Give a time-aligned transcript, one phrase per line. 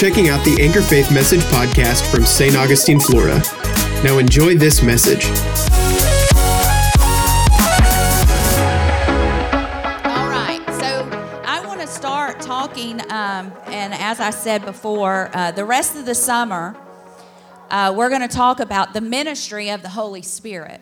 [0.00, 2.56] checking out the Anchor Faith Message podcast from St.
[2.56, 3.38] Augustine, Florida.
[4.02, 5.26] Now enjoy this message.
[10.06, 11.06] All right, so
[11.44, 16.06] I want to start talking, um, and as I said before, uh, the rest of
[16.06, 16.74] the summer,
[17.70, 20.80] uh, we're going to talk about the ministry of the Holy Spirit.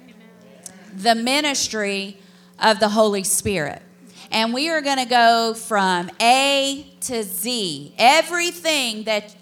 [0.94, 2.18] The ministry
[2.60, 3.82] of the Holy Spirit.
[4.30, 7.94] And we are going to go from A to Z.
[7.98, 9.34] Everything that,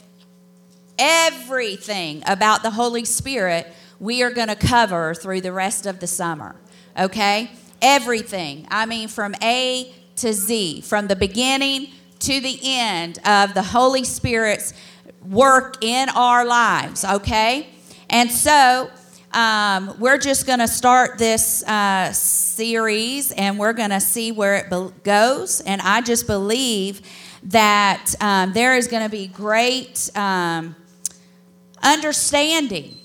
[0.98, 3.66] everything about the Holy Spirit,
[3.98, 6.56] we are going to cover through the rest of the summer.
[6.98, 7.50] Okay?
[7.82, 8.66] Everything.
[8.70, 11.88] I mean, from A to Z, from the beginning
[12.20, 14.72] to the end of the Holy Spirit's
[15.28, 17.04] work in our lives.
[17.04, 17.68] Okay?
[18.08, 18.90] And so,
[19.36, 24.56] um, we're just going to start this uh, series and we're going to see where
[24.56, 25.60] it be- goes.
[25.60, 27.02] And I just believe
[27.42, 30.74] that um, there is going to be great um,
[31.82, 32.96] understanding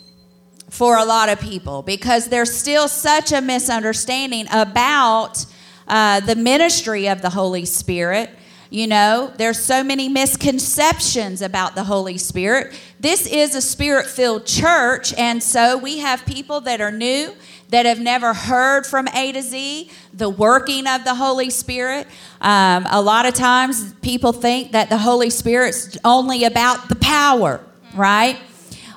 [0.70, 5.46] for a lot of people because there's still such a misunderstanding about
[5.90, 8.30] uh, the ministry of the Holy Spirit.
[8.74, 12.74] You know, there's so many misconceptions about the Holy Spirit.
[13.02, 17.34] This is a spirit filled church, and so we have people that are new
[17.68, 22.08] that have never heard from A to Z, the working of the Holy Spirit.
[22.40, 27.60] Um, a lot of times people think that the Holy Spirit's only about the power,
[27.94, 28.40] right?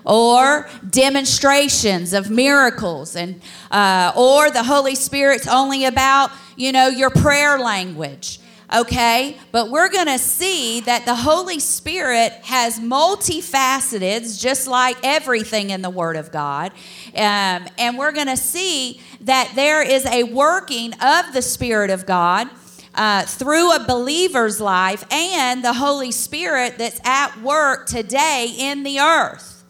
[0.06, 7.08] or demonstrations of miracles and uh, or the holy spirit's only about you know your
[7.08, 8.38] prayer language
[8.72, 15.70] okay but we're going to see that the holy spirit has multifaceted just like everything
[15.70, 16.72] in the word of god
[17.14, 22.06] um, and we're going to see that there is a working of the spirit of
[22.06, 22.48] god
[22.94, 29.00] uh, through a believer's life and the Holy Spirit that's at work today in the
[29.00, 29.64] earth.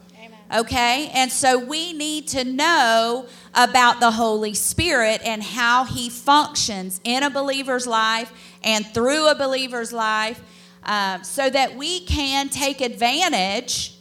[0.54, 1.10] Okay?
[1.14, 7.22] And so we need to know about the Holy Spirit and how he functions in
[7.22, 8.32] a believer's life
[8.64, 10.42] and through a believer's life
[10.84, 13.94] uh, so that we can take advantage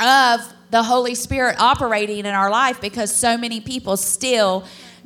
[0.00, 0.40] of
[0.70, 4.64] the Holy Spirit operating in our life because so many people still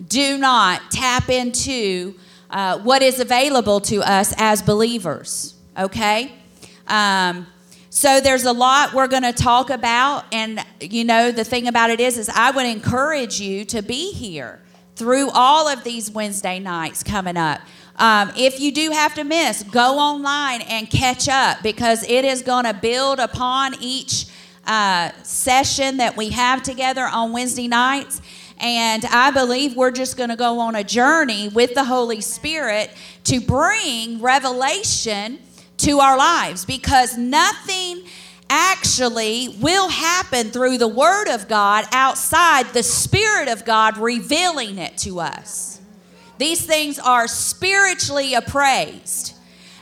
[0.08, 2.14] do not tap into
[2.50, 5.54] uh, what is available to us as believers.
[5.78, 6.32] Okay?
[6.88, 7.46] Um,
[7.90, 11.90] so there's a lot we're going to talk about, and you know the thing about
[11.90, 14.60] it is, is I would encourage you to be here
[14.96, 17.60] through all of these Wednesday nights coming up.
[18.00, 22.40] Um, if you do have to miss, go online and catch up because it is
[22.40, 24.24] going to build upon each
[24.66, 28.22] uh, session that we have together on Wednesday nights.
[28.56, 32.90] And I believe we're just going to go on a journey with the Holy Spirit
[33.24, 35.38] to bring revelation
[35.76, 38.02] to our lives because nothing
[38.48, 44.96] actually will happen through the Word of God outside the Spirit of God revealing it
[44.98, 45.79] to us.
[46.40, 49.34] These things are spiritually appraised.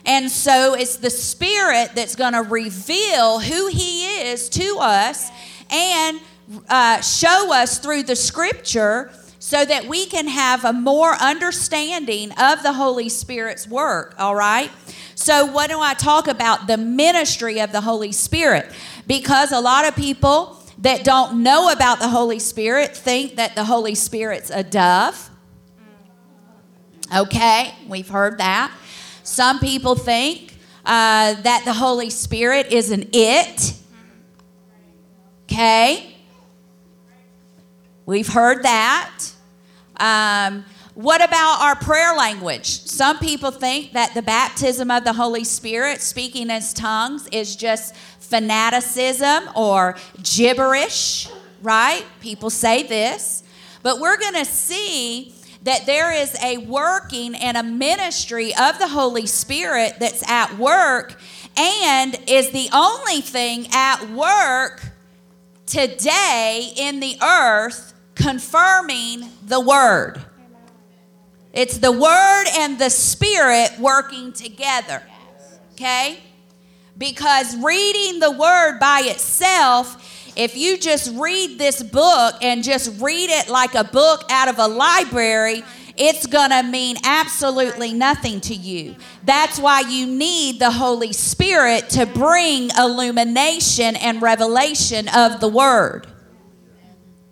[0.05, 5.31] And so it's the Spirit that's going to reveal who He is to us
[5.71, 6.21] and
[6.69, 12.65] uh, show us through the Scripture so that we can have a more understanding of
[12.65, 14.73] the Holy Spirit's work, all right?
[15.15, 16.67] So, what do I talk about?
[16.67, 18.73] The ministry of the Holy Spirit.
[19.07, 23.65] Because a lot of people that don't know about the Holy Spirit think that the
[23.65, 25.31] Holy Spirit's a dove.
[27.15, 28.71] Okay, we've heard that.
[29.23, 33.73] Some people think uh, that the Holy Spirit is an it.
[35.45, 36.15] Okay,
[38.05, 39.33] we've heard that.
[39.97, 42.67] Um, what about our prayer language?
[42.67, 47.97] Some people think that the baptism of the Holy Spirit, speaking in tongues, is just
[47.97, 51.31] fanaticism or gibberish,
[51.63, 52.05] right?
[52.21, 53.45] People say this.
[53.83, 55.33] But we're going to see
[55.63, 61.19] that there is a working and a ministry of the Holy Spirit that's at work
[61.57, 64.83] and is the only thing at work
[65.67, 70.21] today in the earth confirming the Word.
[71.53, 75.03] It's the Word and the Spirit working together.
[75.73, 76.19] Okay?
[76.97, 83.29] Because reading the Word by itself, if you just read this book and just read
[83.29, 85.65] it like a book out of a library,
[85.97, 88.95] it's going to mean absolutely nothing to you.
[89.25, 96.07] That's why you need the Holy Spirit to bring illumination and revelation of the Word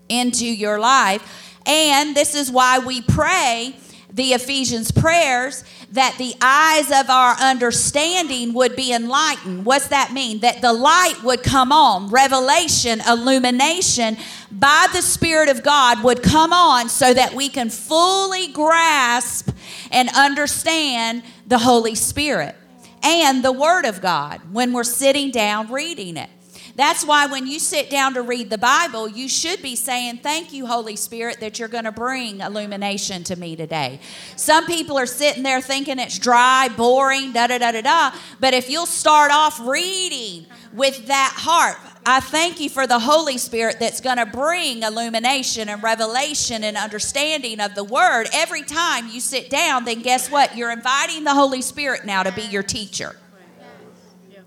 [0.08, 1.22] into your life.
[1.64, 3.76] And this is why we pray
[4.16, 9.66] the Ephesians prayers that the eyes of our understanding would be enlightened.
[9.66, 10.40] What's that mean?
[10.40, 14.16] That the light would come on, revelation, illumination
[14.50, 19.50] by the Spirit of God would come on so that we can fully grasp
[19.90, 22.56] and understand the Holy Spirit
[23.02, 26.30] and the Word of God when we're sitting down reading it.
[26.76, 30.52] That's why when you sit down to read the Bible, you should be saying, Thank
[30.52, 33.98] you, Holy Spirit, that you're going to bring illumination to me today.
[34.36, 38.18] Some people are sitting there thinking it's dry, boring, da da da da da.
[38.40, 40.44] But if you'll start off reading
[40.74, 45.70] with that heart, I thank you for the Holy Spirit that's going to bring illumination
[45.70, 48.26] and revelation and understanding of the Word.
[48.34, 50.54] Every time you sit down, then guess what?
[50.58, 53.16] You're inviting the Holy Spirit now to be your teacher.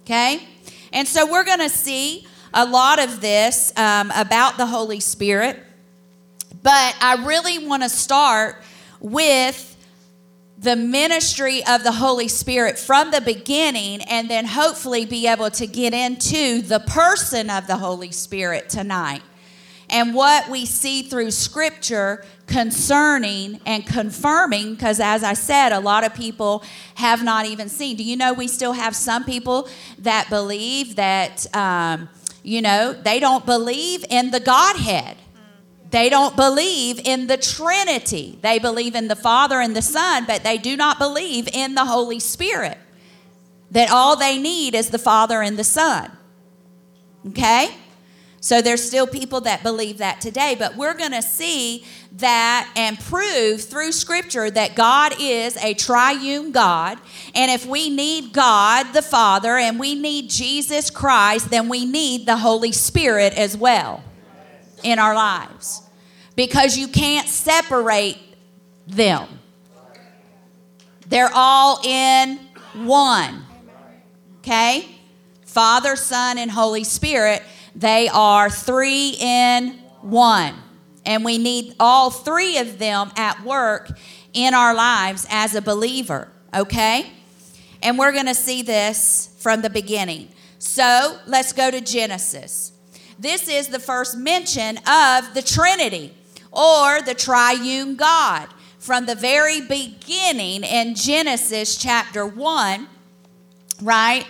[0.03, 0.47] Okay?
[0.93, 5.59] And so we're going to see a lot of this um, about the Holy Spirit.
[6.61, 8.61] But I really want to start
[8.99, 9.65] with
[10.57, 15.65] the ministry of the Holy Spirit from the beginning and then hopefully be able to
[15.65, 19.21] get into the person of the Holy Spirit tonight
[19.89, 26.03] and what we see through Scripture concerning and confirming, because as I said, a lot
[26.03, 26.63] of people
[26.95, 27.95] have not even seen.
[27.95, 29.67] Do you know we still have some people
[29.99, 32.09] that believe that, um,
[32.43, 35.17] you know, they don't believe in the Godhead?
[35.91, 38.37] They don't believe in the Trinity.
[38.41, 41.85] They believe in the Father and the Son, but they do not believe in the
[41.85, 42.77] Holy Spirit.
[43.71, 46.11] That all they need is the Father and the Son.
[47.27, 47.75] Okay?
[48.41, 52.97] So there's still people that believe that today, but we're going to see that and
[52.99, 56.97] prove through scripture that God is a triune God.
[57.35, 62.25] And if we need God the Father and we need Jesus Christ, then we need
[62.25, 64.03] the Holy Spirit as well
[64.83, 65.81] in our lives
[66.35, 68.17] because you can't separate
[68.87, 69.27] them.
[71.07, 72.39] They're all in
[72.73, 73.43] one.
[74.39, 74.95] Okay?
[75.45, 77.43] Father, Son, and Holy Spirit.
[77.79, 80.53] They are three in one.
[81.05, 83.89] And we need all three of them at work
[84.33, 87.09] in our lives as a believer, okay?
[87.81, 90.27] And we're going to see this from the beginning.
[90.59, 92.73] So let's go to Genesis.
[93.17, 96.13] This is the first mention of the Trinity
[96.51, 98.49] or the triune God.
[98.77, 102.87] From the very beginning in Genesis chapter 1,
[103.81, 104.25] right?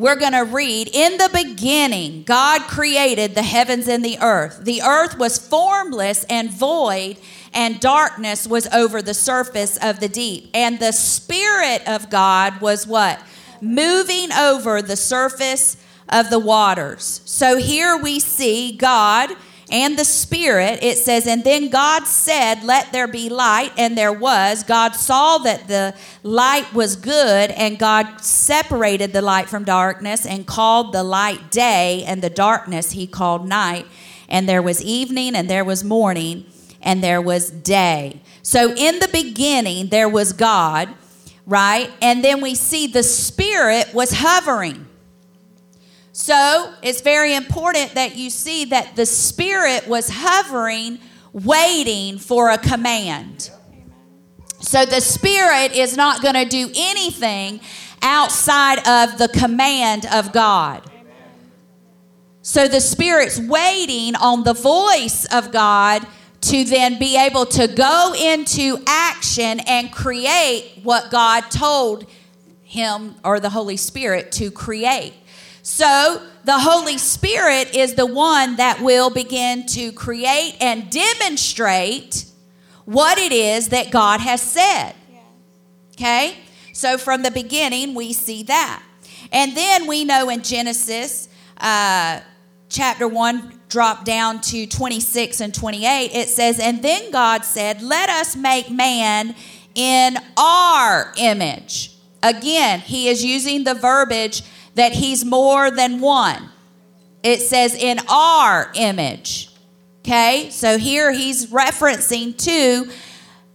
[0.00, 4.64] We're going to read In the beginning, God created the heavens and the earth.
[4.64, 7.18] The earth was formless and void,
[7.52, 10.48] and darkness was over the surface of the deep.
[10.54, 13.20] And the Spirit of God was what?
[13.60, 15.76] Moving over the surface
[16.08, 17.20] of the waters.
[17.26, 19.30] So here we see God
[19.70, 24.12] and the Spirit, it says, And then God said, Let there be light, and there
[24.12, 24.64] was.
[24.64, 25.94] God saw that the
[26.24, 32.02] light was good, and God separated the light from darkness and called the light day,
[32.04, 33.86] and the darkness he called night.
[34.28, 36.46] And there was evening, and there was morning,
[36.82, 38.22] and there was day.
[38.42, 40.88] So in the beginning, there was God,
[41.46, 41.90] right?
[42.02, 44.86] And then we see the Spirit was hovering.
[46.20, 50.98] So it's very important that you see that the Spirit was hovering,
[51.32, 53.50] waiting for a command.
[54.58, 57.60] So the Spirit is not going to do anything
[58.02, 60.82] outside of the command of God.
[62.42, 66.06] So the Spirit's waiting on the voice of God
[66.42, 72.04] to then be able to go into action and create what God told
[72.62, 75.14] him or the Holy Spirit to create.
[75.70, 82.24] So the Holy Spirit is the one that will begin to create and demonstrate
[82.86, 84.96] what it is that God has said.
[85.92, 86.38] Okay?
[86.72, 88.82] So from the beginning, we see that.
[89.30, 92.18] And then we know in Genesis uh,
[92.68, 98.10] chapter 1, drop down to 26 and 28, it says, And then God said, Let
[98.10, 99.36] us make man
[99.76, 101.94] in our image.
[102.24, 104.42] Again, he is using the verbiage
[104.74, 106.50] that he's more than one.
[107.22, 109.50] It says in our image.
[110.00, 110.48] Okay?
[110.50, 112.90] So here he's referencing to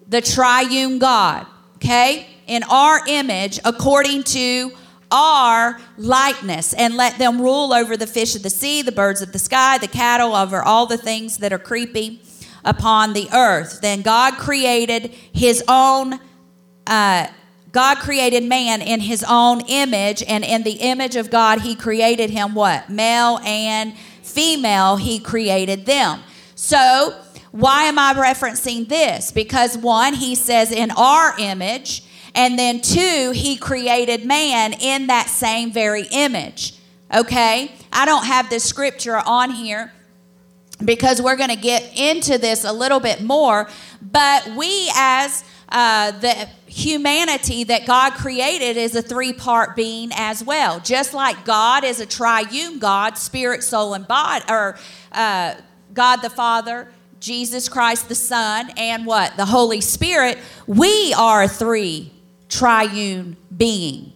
[0.08, 1.48] the triune God.
[1.78, 2.28] Okay?
[2.48, 4.72] In our image, according to
[5.12, 9.32] our likeness, and let them rule over the fish of the sea, the birds of
[9.32, 12.20] the sky, the cattle, over all the things that are creeping
[12.64, 13.80] upon the earth.
[13.82, 16.20] Then God created his own
[16.88, 17.28] uh,
[17.76, 22.30] God created man in his own image, and in the image of God, he created
[22.30, 22.90] him what?
[22.90, 26.22] Male and female, he created them.
[26.56, 27.14] So
[27.52, 29.30] why am I referencing this?
[29.34, 32.04] Because one, he says in our image,
[32.34, 36.76] and then two, he created man in that same very image.
[37.14, 37.74] Okay?
[37.92, 39.92] I don't have the scripture on here
[40.86, 43.68] because we're going to get into this a little bit more,
[44.02, 50.44] but we as uh, the humanity that God created is a three part being as
[50.44, 50.80] well.
[50.80, 54.78] Just like God is a triune God, spirit, soul, and body, or
[55.12, 55.56] uh,
[55.94, 59.36] God the Father, Jesus Christ the Son, and what?
[59.38, 62.12] The Holy Spirit, we are a three
[62.50, 64.14] triune being,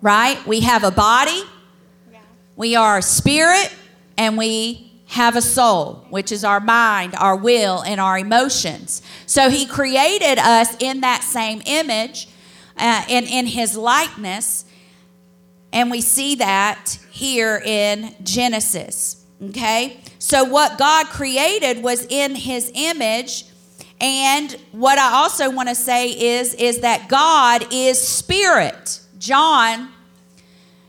[0.00, 0.44] right?
[0.46, 1.42] We have a body,
[2.56, 3.72] we are a spirit,
[4.16, 9.02] and we have a soul, which is our mind, our will, and our emotions.
[9.26, 12.28] So he created us in that same image
[12.78, 14.64] uh, and in his likeness.
[15.70, 19.26] And we see that here in Genesis.
[19.50, 20.00] Okay?
[20.18, 23.44] So, what God created was in his image.
[24.00, 29.00] And what I also want to say is, is that God is spirit.
[29.18, 29.90] John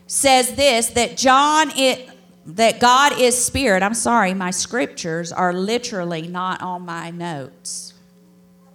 [0.06, 2.08] says this that John, it,
[2.46, 3.82] that God is spirit.
[3.82, 7.94] I'm sorry, my scriptures are literally not on my notes,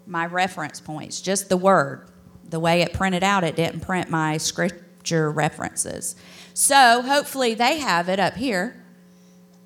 [0.07, 2.07] my reference points, just the word.
[2.49, 6.15] The way it printed out, it didn't print my scripture references.
[6.55, 8.83] So hopefully they have it up here.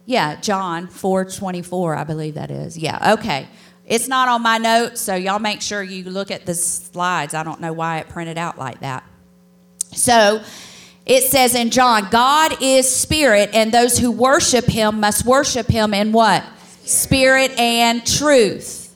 [0.06, 2.78] Yeah, John 4:24, I believe that is.
[2.78, 3.48] Yeah, okay.
[3.86, 7.34] It's not on my notes, so y'all make sure you look at the slides.
[7.34, 9.04] I don't know why it printed out like that.
[9.94, 10.42] So,
[11.06, 15.94] it says in John, God is spirit, and those who worship him must worship him
[15.94, 16.44] in what?
[16.86, 18.96] Spirit and truth.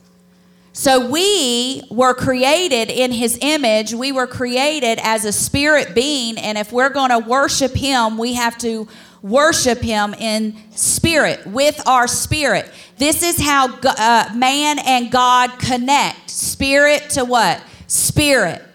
[0.72, 3.92] So we were created in his image.
[3.92, 8.34] We were created as a spirit being, and if we're going to worship him, we
[8.34, 8.88] have to
[9.20, 12.70] worship him in spirit, with our spirit.
[12.96, 17.62] This is how uh, man and God connect spirit to what?
[17.88, 18.67] Spirit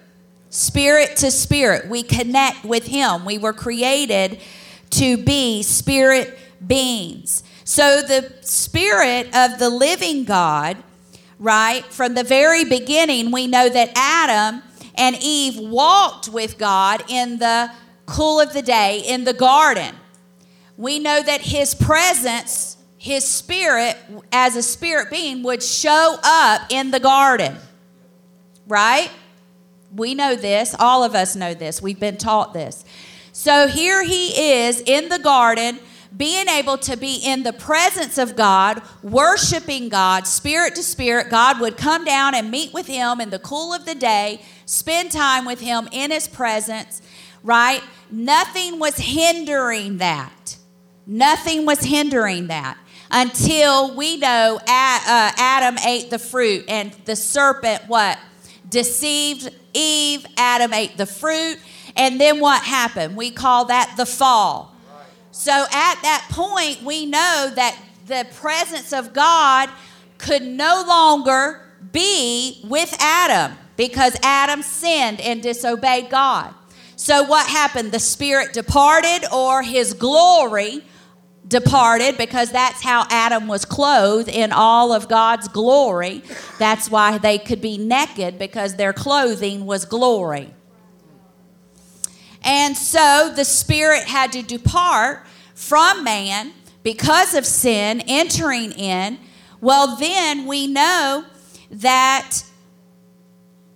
[0.54, 1.90] spirit to spirit.
[1.90, 3.26] We connect with Him.
[3.26, 4.40] We were created
[4.92, 7.44] to be spirit beings.
[7.64, 10.78] So, the spirit of the living God,
[11.40, 14.62] right, from the very beginning, we know that Adam
[14.96, 17.72] and Eve walked with God in the
[18.06, 19.96] cool of the day in the garden.
[20.78, 23.98] We know that His presence, His spirit,
[24.32, 27.56] as a spirit being, would show up in the garden,
[28.68, 29.10] right?
[29.96, 30.76] We know this.
[30.80, 31.82] All of us know this.
[31.82, 32.84] We've been taught this.
[33.32, 35.80] So here he is in the garden,
[36.16, 41.30] being able to be in the presence of God, worshiping God, spirit to spirit.
[41.30, 45.12] God would come down and meet with him in the cool of the day, spend
[45.12, 47.02] time with him in his presence,
[47.44, 47.82] right?
[48.12, 50.58] Nothing was hindering that.
[51.08, 52.78] Nothing was hindering that
[53.12, 58.18] until we know uh, Adam ate the fruit and the serpent, what?
[58.74, 61.60] Deceived Eve, Adam ate the fruit,
[61.96, 63.16] and then what happened?
[63.16, 64.76] We call that the fall.
[65.30, 67.78] So at that point, we know that
[68.08, 69.70] the presence of God
[70.18, 71.62] could no longer
[71.92, 76.52] be with Adam because Adam sinned and disobeyed God.
[76.96, 77.92] So what happened?
[77.92, 80.84] The spirit departed, or his glory
[81.48, 86.24] departed because that's how Adam was clothed in all of God's glory.
[86.58, 90.54] That's why they could be naked because their clothing was glory.
[92.44, 99.20] And so the spirit had to depart from man because of sin entering in.
[99.62, 101.26] Well, then we know
[101.72, 102.44] that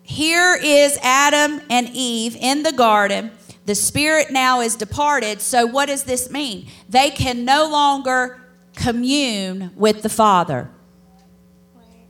[0.04, 3.32] here is Adam and Eve in the garden
[3.68, 5.42] the spirit now is departed.
[5.42, 6.70] So, what does this mean?
[6.88, 8.42] They can no longer
[8.76, 10.72] commune with the Father.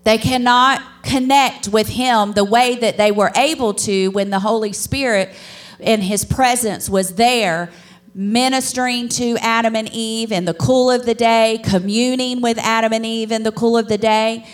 [0.03, 4.71] They cannot connect with Him the way that they were able to when the Holy
[4.71, 5.35] Spirit
[5.79, 7.71] in His presence was there,
[8.13, 13.03] ministering to Adam and Eve in the cool of the day, communing with Adam and
[13.03, 14.45] Eve in the cool of the day.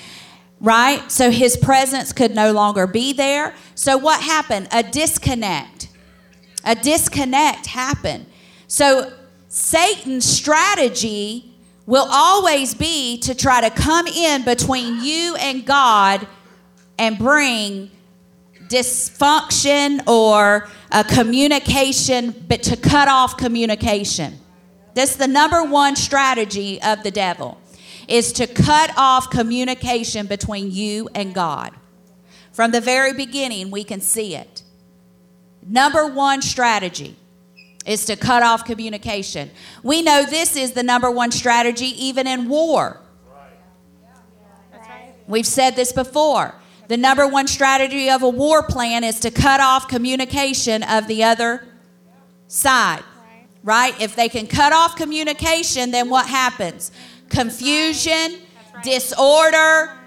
[0.61, 1.11] Right?
[1.11, 3.53] So His presence could no longer be there.
[3.75, 4.69] So, what happened?
[4.71, 5.89] A disconnect
[6.63, 8.25] a disconnect happen.
[8.67, 9.13] So
[9.47, 11.53] Satan's strategy
[11.85, 16.27] will always be to try to come in between you and God
[16.97, 17.91] and bring
[18.67, 24.39] dysfunction or a communication, but to cut off communication.
[24.93, 27.59] That's the number one strategy of the devil
[28.07, 31.73] is to cut off communication between you and God.
[32.51, 34.62] From the very beginning, we can see it.
[35.67, 37.15] Number one strategy
[37.85, 39.51] is to cut off communication.
[39.81, 42.99] We know this is the number one strategy even in war.
[45.27, 46.55] We've said this before.
[46.87, 51.23] The number one strategy of a war plan is to cut off communication of the
[51.23, 51.65] other
[52.47, 53.03] side.
[53.63, 53.99] Right?
[54.01, 56.91] If they can cut off communication, then what happens?
[57.29, 58.39] Confusion,
[58.83, 59.97] disorder,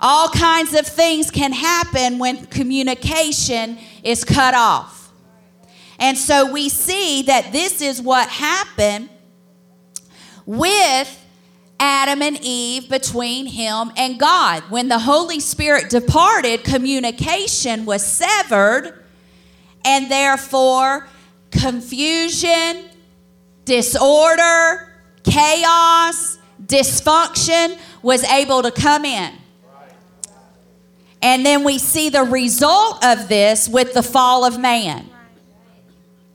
[0.00, 4.99] all kinds of things can happen when communication is cut off.
[6.00, 9.10] And so we see that this is what happened
[10.46, 11.16] with
[11.78, 14.62] Adam and Eve between him and God.
[14.70, 19.04] When the Holy Spirit departed, communication was severed,
[19.84, 21.06] and therefore
[21.50, 22.84] confusion,
[23.64, 24.92] disorder,
[25.22, 29.34] chaos, dysfunction was able to come in.
[31.22, 35.08] And then we see the result of this with the fall of man.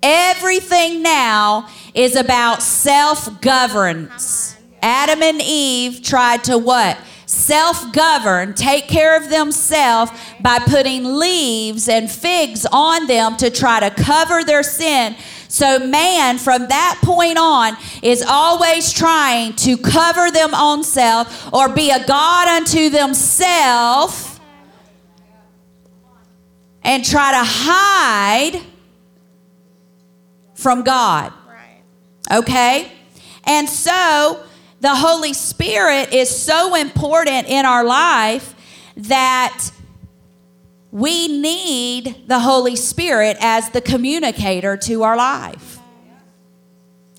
[0.08, 4.56] Everything now is about self governance.
[4.80, 6.96] Adam and Eve tried to what?
[7.26, 13.80] Self govern, take care of themselves by putting leaves and figs on them to try
[13.80, 15.16] to cover their sin.
[15.48, 21.68] So, man from that point on is always trying to cover them own self or
[21.68, 24.40] be a God unto themselves
[26.84, 28.62] and try to hide
[30.56, 31.32] from God.
[32.32, 32.92] Okay?
[33.44, 34.44] And so,
[34.82, 38.56] the Holy Spirit is so important in our life
[38.98, 39.72] that
[40.92, 45.80] we need the Holy Spirit as the communicator to our life.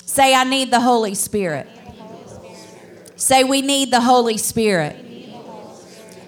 [0.05, 1.69] Say, I need the Holy Spirit.
[3.17, 4.97] Say, we need the Holy Spirit.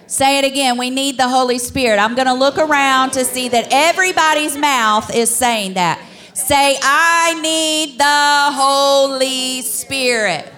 [0.06, 0.78] Say it again.
[0.78, 1.98] We need the Holy Spirit.
[1.98, 6.02] I'm going to look around to see that everybody's mouth is saying that.
[6.38, 8.04] Say, I need the
[8.54, 10.50] Holy Spirit.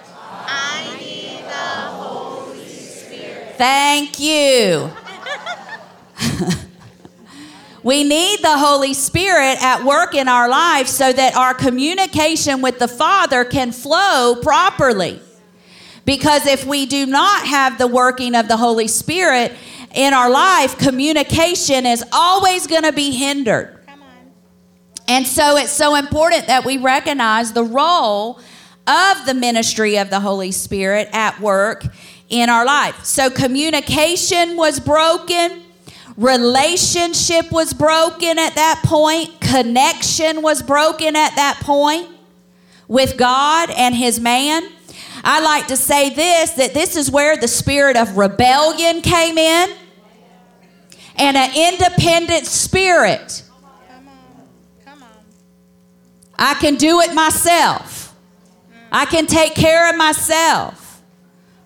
[0.45, 3.55] I need the Holy Spirit.
[3.57, 4.91] Thank you.
[7.83, 12.77] we need the Holy Spirit at work in our lives so that our communication with
[12.77, 15.19] the Father can flow properly.
[16.05, 19.51] Because if we do not have the working of the Holy Spirit
[19.95, 23.80] in our life, communication is always going to be hindered.
[25.11, 28.39] And so it's so important that we recognize the role
[28.87, 31.85] of the ministry of the Holy Spirit at work
[32.29, 33.03] in our life.
[33.03, 35.63] So communication was broken,
[36.15, 42.07] relationship was broken at that point, connection was broken at that point
[42.87, 44.63] with God and his man.
[45.25, 49.75] I like to say this that this is where the spirit of rebellion came in
[51.17, 53.43] and an independent spirit.
[56.41, 58.15] I can do it myself.
[58.91, 61.03] I can take care of myself.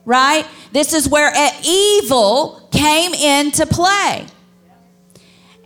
[0.04, 0.46] Right?
[0.74, 1.32] This is where
[1.64, 4.28] evil came into play.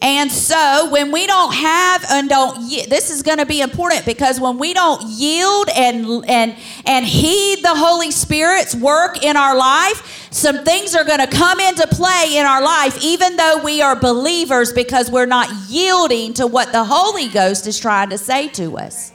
[0.01, 4.39] And so when we don't have and don't this is going to be important because
[4.39, 10.29] when we don't yield and and and heed the Holy Spirit's work in our life,
[10.31, 13.95] some things are going to come into play in our life even though we are
[13.95, 18.77] believers because we're not yielding to what the Holy Ghost is trying to say to
[18.77, 19.11] us.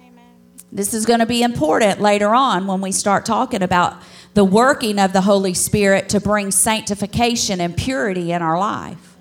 [0.00, 0.24] Amen.
[0.72, 4.00] This is going to be important later on when we start talking about
[4.34, 9.16] the working of the Holy Spirit to bring sanctification and purity in our life.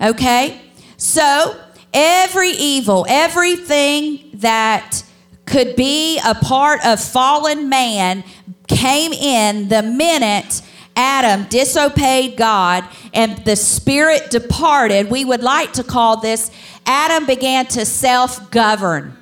[0.00, 0.60] Okay?
[0.96, 1.60] So,
[1.92, 5.02] every evil, everything that
[5.46, 8.24] could be a part of fallen man
[8.66, 10.62] came in the minute
[10.96, 15.10] Adam disobeyed God and the spirit departed.
[15.10, 16.50] We would like to call this
[16.86, 19.16] Adam began to self govern.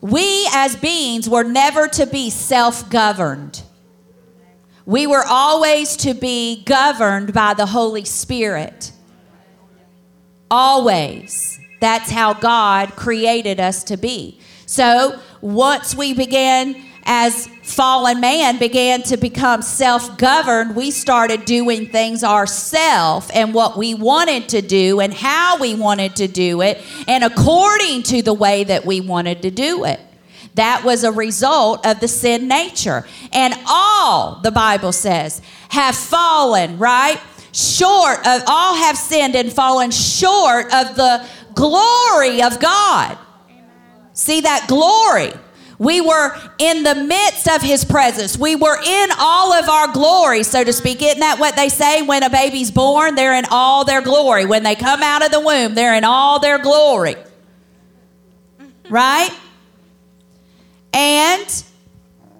[0.00, 3.62] We as beings were never to be self governed.
[4.84, 8.92] We were always to be governed by the Holy Spirit.
[10.50, 11.58] Always.
[11.80, 14.40] That's how God created us to be.
[14.66, 21.88] So once we began as fallen man began to become self governed, we started doing
[21.88, 26.80] things ourselves and what we wanted to do and how we wanted to do it
[27.08, 30.00] and according to the way that we wanted to do it.
[30.54, 33.06] That was a result of the sin nature.
[33.32, 37.18] And all, the Bible says, have fallen, right?
[37.52, 43.18] Short of, all have sinned and fallen short of the glory of God.
[44.12, 45.32] See that glory.
[45.78, 48.38] We were in the midst of his presence.
[48.38, 51.02] We were in all of our glory, so to speak.
[51.02, 53.14] Isn't that what they say when a baby's born?
[53.16, 54.44] They're in all their glory.
[54.44, 57.16] When they come out of the womb, they're in all their glory.
[58.88, 59.30] Right?
[60.92, 61.64] And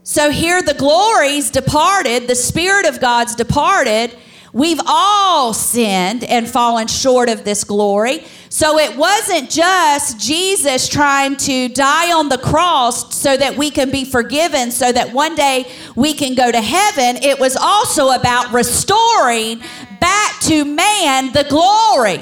[0.04, 4.16] So here the glories departed, the Spirit of God's departed.
[4.52, 8.24] We've all sinned and fallen short of this glory.
[8.48, 13.90] So it wasn't just Jesus trying to die on the cross so that we can
[13.90, 17.22] be forgiven, so that one day we can go to heaven.
[17.22, 19.62] It was also about restoring
[20.00, 22.20] back to man the glory.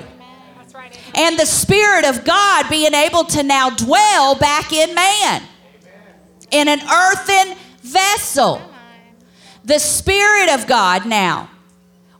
[1.14, 5.42] And the Spirit of God being able to now dwell back in man
[6.50, 8.62] in an earthen vessel.
[9.64, 11.50] The Spirit of God now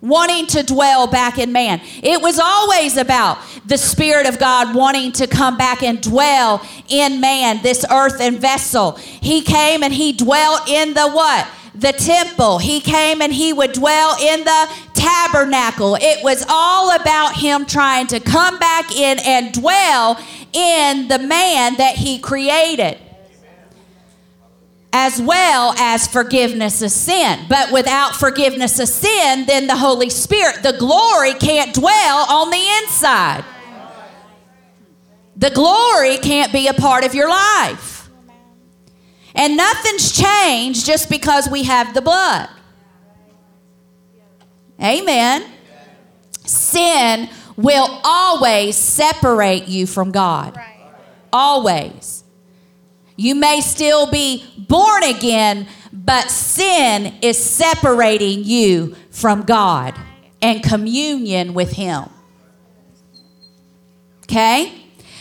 [0.01, 1.81] wanting to dwell back in man.
[2.03, 7.21] It was always about the Spirit of God wanting to come back and dwell in
[7.21, 8.93] man, this earthen vessel.
[8.93, 11.47] He came and he dwelt in the what?
[11.75, 12.59] The temple.
[12.59, 15.97] He came and he would dwell in the tabernacle.
[16.01, 20.19] It was all about him trying to come back in and dwell
[20.53, 22.99] in the man that he created
[24.92, 27.46] as well as forgiveness of sin.
[27.48, 32.83] But without forgiveness of sin, then the Holy Spirit, the glory can't dwell on the
[32.83, 33.44] inside.
[35.37, 38.11] The glory can't be a part of your life.
[39.35, 42.48] And nothing's changed just because we have the blood.
[44.83, 45.44] Amen.
[46.44, 50.59] Sin will always separate you from God.
[51.33, 52.20] Always.
[53.21, 59.95] You may still be born again, but sin is separating you from God
[60.41, 62.05] and communion with Him.
[64.23, 64.73] Okay?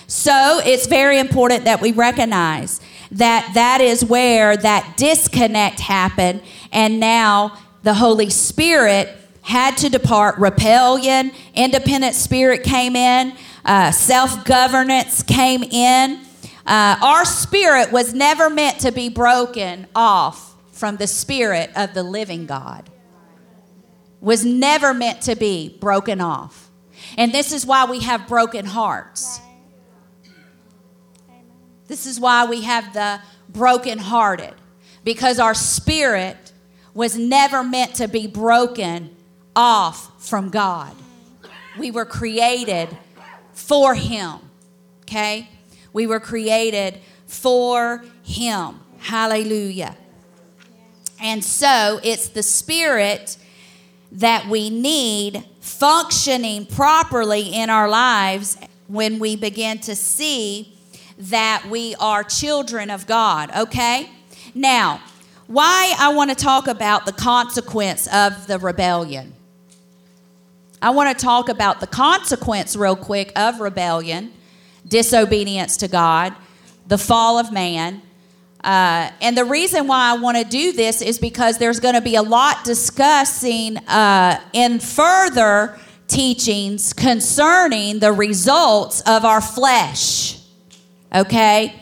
[0.07, 2.79] So it's very important that we recognize
[3.11, 9.09] that that is where that disconnect happened, and now the Holy Spirit
[9.41, 10.37] had to depart.
[10.37, 13.33] Rebellion, independent spirit came in,
[13.65, 16.21] uh, self governance came in.
[16.69, 22.03] Uh, our spirit was never meant to be broken off from the spirit of the
[22.03, 22.87] living God.
[24.21, 26.69] Was never meant to be broken off.
[27.17, 29.41] And this is why we have broken hearts.
[31.87, 34.53] This is why we have the brokenhearted,
[35.03, 36.53] because our spirit
[36.93, 39.15] was never meant to be broken
[39.55, 40.95] off from God.
[41.79, 42.95] We were created
[43.53, 44.37] for Him,
[45.05, 45.49] okay?
[45.93, 48.79] We were created for Him.
[48.99, 49.95] Hallelujah.
[51.21, 53.37] And so it's the Spirit
[54.11, 60.77] that we need functioning properly in our lives when we begin to see
[61.17, 64.09] that we are children of God, okay?
[64.55, 65.01] Now,
[65.47, 69.33] why I want to talk about the consequence of the rebellion.
[70.81, 74.31] I want to talk about the consequence, real quick, of rebellion
[74.89, 76.35] disobedience to God,
[76.87, 78.01] the fall of man.
[78.63, 82.01] Uh, and the reason why I want to do this is because there's going to
[82.01, 90.41] be a lot discussing uh, in further teachings concerning the results of our flesh.
[91.15, 91.79] Okay?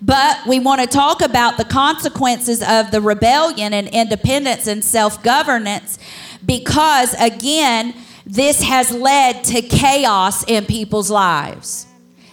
[0.00, 5.22] But we want to talk about the consequences of the rebellion and independence and self
[5.22, 5.98] governance
[6.44, 11.86] because, again, this has led to chaos in people's lives.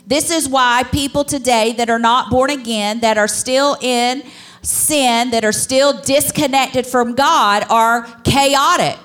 [0.05, 4.23] This is why people today that are not born again, that are still in
[4.61, 8.97] sin, that are still disconnected from God, are chaotic.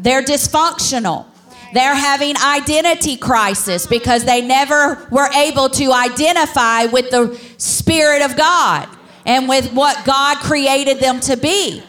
[0.00, 1.26] They're dysfunctional.
[1.74, 8.36] They're having identity crisis because they never were able to identify with the Spirit of
[8.36, 8.88] God
[9.26, 11.82] and with what God created them to be.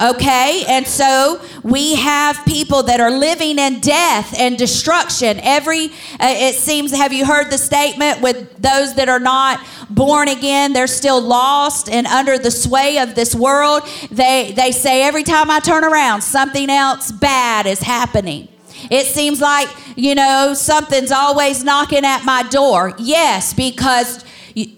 [0.00, 5.40] Okay, and so we have people that are living in death and destruction.
[5.42, 5.90] Every, uh,
[6.20, 10.86] it seems, have you heard the statement with those that are not born again, they're
[10.86, 13.82] still lost and under the sway of this world?
[14.12, 18.46] They, they say, every time I turn around, something else bad is happening.
[18.88, 22.94] It seems like, you know, something's always knocking at my door.
[22.98, 24.24] Yes, because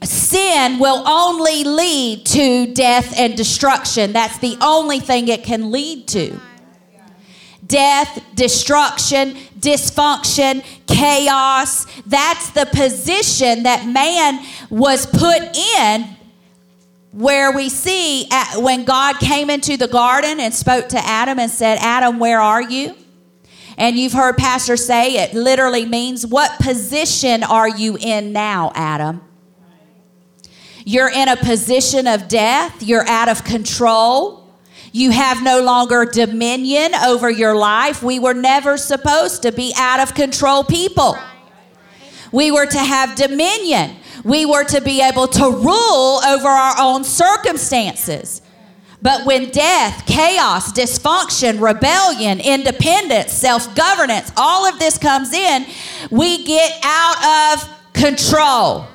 [0.02, 4.12] sin will only lead to death and destruction.
[4.12, 6.38] That's the only thing it can lead to.
[7.66, 11.86] Death, destruction, dysfunction, chaos.
[12.02, 16.16] That's the position that man was put in
[17.12, 21.78] where we see when God came into the garden and spoke to Adam and said,
[21.80, 22.94] Adam, where are you?
[23.76, 29.22] And you've heard Pastor say it literally means, What position are you in now, Adam?
[30.84, 32.82] You're in a position of death.
[32.82, 34.44] You're out of control.
[34.92, 38.02] You have no longer dominion over your life.
[38.02, 41.16] We were never supposed to be out of control people.
[42.30, 43.96] We were to have dominion.
[44.24, 48.42] We were to be able to rule over our own circumstances.
[49.00, 55.66] But when death, chaos, dysfunction, rebellion, independence, self governance, all of this comes in,
[56.10, 58.86] we get out of control.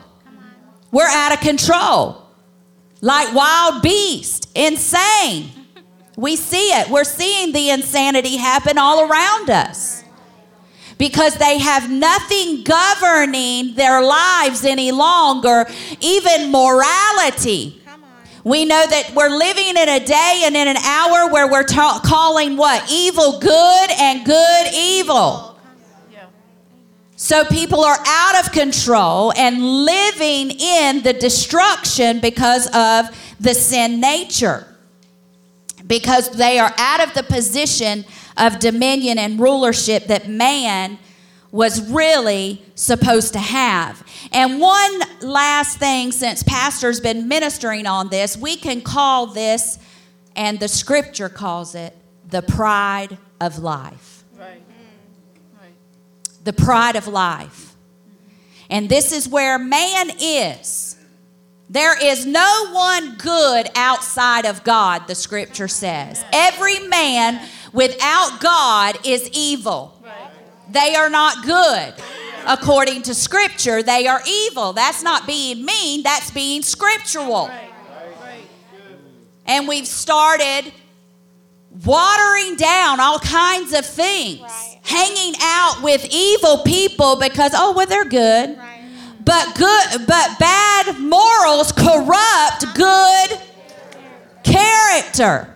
[0.92, 2.24] We're out of control.
[3.02, 5.52] Like wild beast, insane.
[6.18, 6.90] We see it.
[6.90, 10.04] We're seeing the insanity happen all around us
[10.98, 15.66] because they have nothing governing their lives any longer,
[16.02, 17.82] even morality.
[18.44, 22.02] We know that we're living in a day and in an hour where we're ta-
[22.04, 22.90] calling what?
[22.92, 25.49] Evil good and good evil.
[27.22, 33.08] So people are out of control and living in the destruction because of
[33.42, 34.66] the sin nature.
[35.86, 38.06] Because they are out of the position
[38.38, 40.98] of dominion and rulership that man
[41.52, 44.02] was really supposed to have.
[44.32, 49.78] And one last thing, since Pastor's been ministering on this, we can call this,
[50.38, 51.94] and the scripture calls it,
[52.30, 54.09] the pride of life.
[56.44, 57.76] The pride of life.
[58.70, 60.98] And this is where man is.
[61.70, 66.24] There is no one good outside of God, the scripture says.
[66.34, 70.02] Every man without God is evil.
[70.72, 71.94] They are not good.
[72.48, 74.74] According to scripture, they are evil.
[74.74, 77.52] That's not being mean, that's being scriptural.
[79.46, 80.72] And we've started
[81.86, 84.42] watering down all kinds of things,
[84.82, 88.58] hanging out with evil people because, oh, well, they're good.
[89.24, 93.40] But good, but bad morals corrupt good
[94.44, 95.54] character.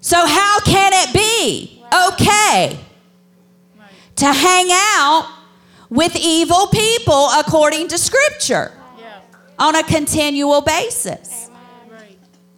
[0.00, 2.78] So how can it be okay
[4.18, 5.28] to hang out
[5.90, 9.20] with evil people according to Scripture yeah.
[9.58, 11.50] on a continual basis.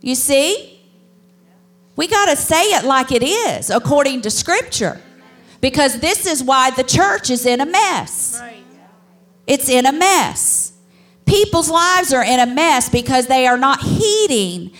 [0.00, 0.79] You see?
[2.00, 4.98] We got to say it like it is according to Scripture
[5.60, 8.42] because this is why the church is in a mess.
[9.46, 10.72] It's in a mess.
[11.26, 14.70] People's lives are in a mess because they are not heeding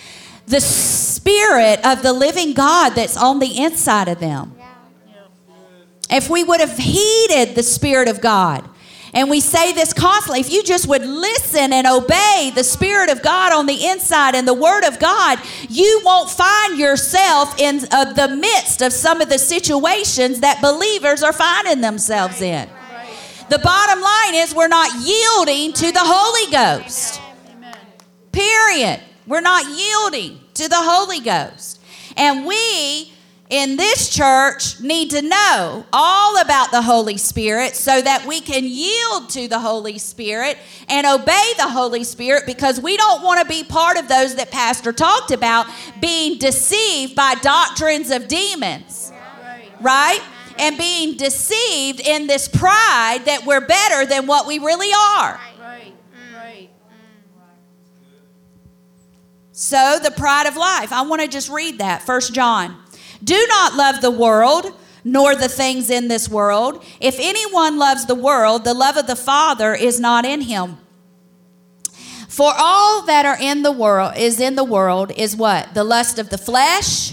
[0.47, 4.55] the spirit of the living God that's on the inside of them.
[6.09, 8.67] If we would have heeded the Spirit of God,
[9.13, 13.23] and we say this constantly if you just would listen and obey the Spirit of
[13.23, 18.13] God on the inside and the Word of God, you won't find yourself in uh,
[18.13, 22.69] the midst of some of the situations that believers are finding themselves in.
[23.49, 27.21] The bottom line is we're not yielding to the Holy Ghost.
[28.31, 29.01] Period.
[29.27, 31.81] We're not yielding to the Holy Ghost.
[32.17, 33.13] And we
[33.51, 38.65] in this church need to know all about the Holy Spirit so that we can
[38.65, 40.57] yield to the Holy Spirit
[40.89, 44.53] and obey the Holy Spirit because we don't want to be part of those that
[44.53, 45.67] Pastor talked about
[46.01, 49.13] being deceived by doctrines of demons.
[49.81, 50.21] Right?
[50.59, 55.41] And being deceived in this pride that we're better than what we really are.
[59.53, 60.93] So, the pride of life.
[60.93, 62.03] I want to just read that.
[62.03, 62.83] First John
[63.23, 64.67] do not love the world,
[65.05, 66.85] nor the things in this world.
[67.01, 70.79] If anyone loves the world, the love of the Father is not in him.
[72.29, 75.75] For all that are in the world is in the world is what?
[75.75, 77.13] The lust of the flesh,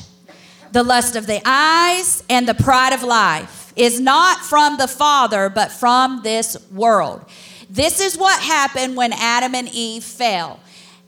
[0.72, 5.50] the lust of the eyes, and the pride of life is not from the Father,
[5.50, 7.26] but from this world.
[7.70, 10.60] This is what happened when Adam and Eve fell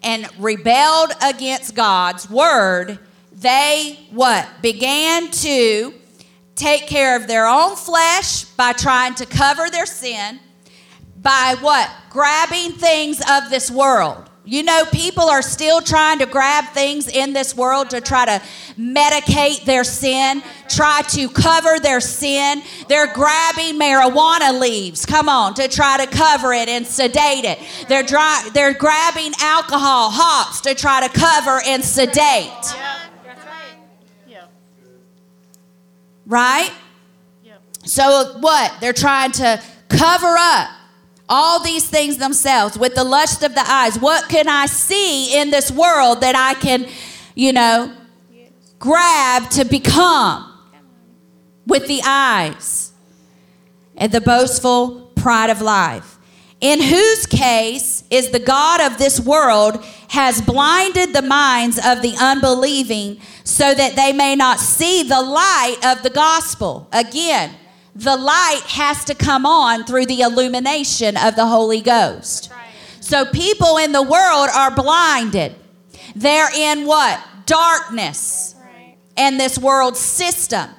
[0.04, 3.00] and rebelled against God's word
[3.40, 4.48] they what?
[4.62, 5.94] Began to
[6.56, 10.40] take care of their own flesh by trying to cover their sin
[11.22, 11.90] by what?
[12.10, 14.30] Grabbing things of this world.
[14.46, 18.42] You know, people are still trying to grab things in this world to try to
[18.80, 22.64] medicate their sin, try to cover their sin.
[22.88, 27.60] They're grabbing marijuana leaves, come on, to try to cover it and sedate it.
[27.88, 32.76] They're, dry, they're grabbing alcohol, hops, to try to cover and sedate.
[36.30, 36.72] Right?
[37.44, 37.62] Yep.
[37.84, 38.74] So what?
[38.80, 40.70] They're trying to cover up
[41.28, 44.00] all these things themselves with the lust of the eyes.
[44.00, 46.88] What can I see in this world that I can,
[47.36, 47.94] you know,
[48.32, 48.52] yes.
[48.80, 50.46] grab to become
[51.68, 52.94] with the eyes
[53.98, 56.18] and the boastful pride of life?
[56.62, 62.16] In whose case is the God of this world has blinded the minds of the
[62.20, 66.88] unbelieving so that they may not see the light of the gospel.
[66.92, 67.56] Again,
[67.96, 72.52] the light has to come on through the illumination of the Holy Ghost.
[73.02, 75.56] So people in the world are blinded.
[76.16, 77.20] They're in what?
[77.50, 78.56] darkness
[79.18, 80.70] and this world system.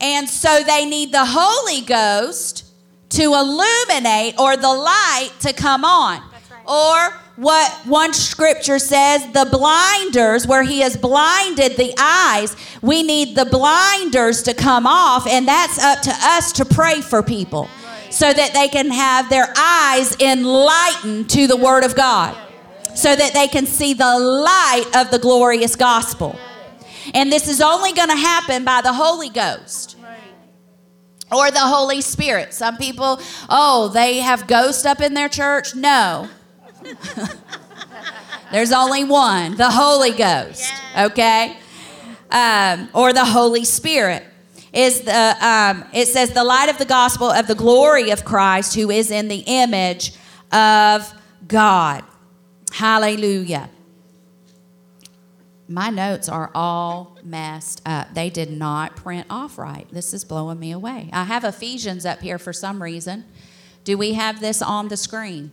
[0.00, 2.72] And so they need the Holy Ghost
[3.10, 6.22] to illuminate or the light to come on.
[6.66, 13.34] Or what one scripture says, the blinders, where he has blinded the eyes, we need
[13.36, 17.68] the blinders to come off, and that's up to us to pray for people
[18.10, 22.36] so that they can have their eyes enlightened to the Word of God,
[22.94, 26.38] so that they can see the light of the glorious gospel.
[27.14, 29.96] And this is only going to happen by the Holy Ghost
[31.32, 32.52] or the Holy Spirit.
[32.52, 35.74] Some people, oh, they have ghosts up in their church.
[35.74, 36.28] No.
[38.52, 41.56] There's only one, the Holy Ghost, okay?
[42.30, 44.24] Um, or the Holy Spirit.
[44.72, 48.74] Is the um, it says the light of the gospel of the glory of Christ
[48.74, 50.14] who is in the image
[50.50, 51.12] of
[51.46, 52.04] God.
[52.72, 53.68] Hallelujah.
[55.68, 58.14] My notes are all messed up.
[58.14, 59.86] They did not print off right.
[59.90, 61.08] This is blowing me away.
[61.12, 63.24] I have Ephesians up here for some reason.
[63.84, 65.50] Do we have this on the screen?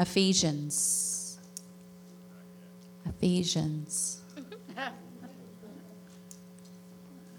[0.00, 1.38] Ephesians.
[3.04, 4.22] Ephesians.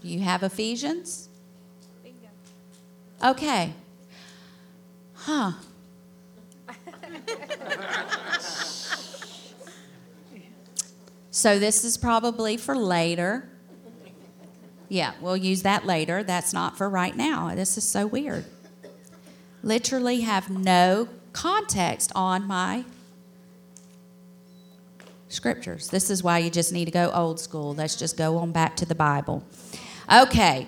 [0.02, 1.30] Do you have Ephesians?
[3.24, 3.74] Okay.
[5.15, 5.54] Huh.
[11.32, 13.50] so this is probably for later.
[14.88, 16.21] Yeah, we'll use that later.
[16.21, 17.56] That's not for right now.
[17.56, 18.45] This is so weird.
[19.63, 22.86] Literally have no context on my
[25.30, 25.88] scriptures.
[25.89, 27.74] This is why you just need to go old school.
[27.74, 29.44] Let's just go on back to the Bible.
[30.12, 30.67] Okay.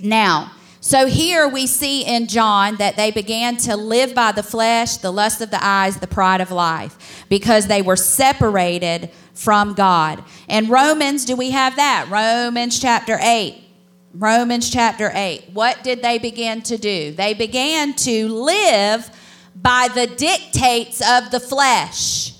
[0.00, 4.98] Now, so here we see in John that they began to live by the flesh,
[4.98, 10.22] the lust of the eyes, the pride of life, because they were separated from God.
[10.48, 12.06] And Romans, do we have that?
[12.08, 13.65] Romans chapter 8.
[14.18, 15.50] Romans chapter 8.
[15.52, 17.12] What did they begin to do?
[17.12, 19.10] They began to live
[19.54, 22.32] by the dictates of the flesh.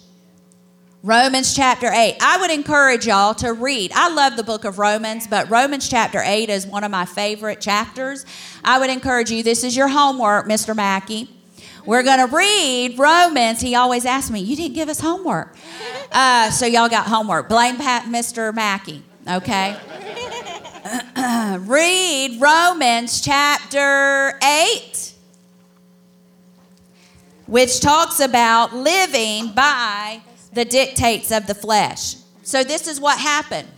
[1.02, 2.16] Romans chapter 8.
[2.18, 3.92] I would encourage y'all to read.
[3.94, 7.60] I love the book of Romans, but Romans chapter 8 is one of my favorite
[7.60, 8.24] chapters.
[8.64, 10.74] I would encourage you, this is your homework, Mr.
[10.74, 11.28] Mackey.
[11.84, 13.60] We're going to read Romans.
[13.60, 15.54] He always asks me, You didn't give us homework.
[16.10, 17.50] Uh, so y'all got homework.
[17.50, 18.52] Blame Pat, Mr.
[18.54, 19.76] Mackey, okay?
[21.60, 25.12] read Romans chapter 8,
[27.46, 30.20] which talks about living by
[30.52, 32.16] the dictates of the flesh.
[32.42, 33.68] So, this is what happened.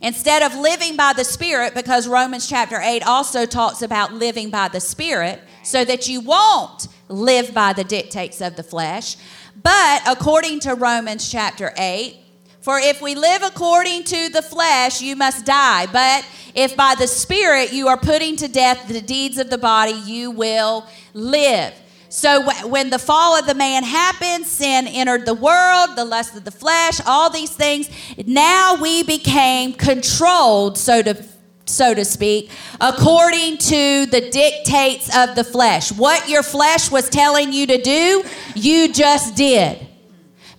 [0.00, 4.68] Instead of living by the Spirit, because Romans chapter 8 also talks about living by
[4.68, 9.16] the Spirit, so that you won't live by the dictates of the flesh.
[9.60, 12.16] But according to Romans chapter 8,
[12.64, 15.84] for if we live according to the flesh, you must die.
[15.84, 19.92] But if by the Spirit you are putting to death the deeds of the body,
[19.92, 21.74] you will live.
[22.08, 26.44] So when the fall of the man happened, sin entered the world, the lust of
[26.44, 27.90] the flesh, all these things.
[28.26, 31.22] Now we became controlled, so to
[31.66, 32.50] so to speak,
[32.80, 35.92] according to the dictates of the flesh.
[35.92, 38.24] What your flesh was telling you to do,
[38.54, 39.86] you just did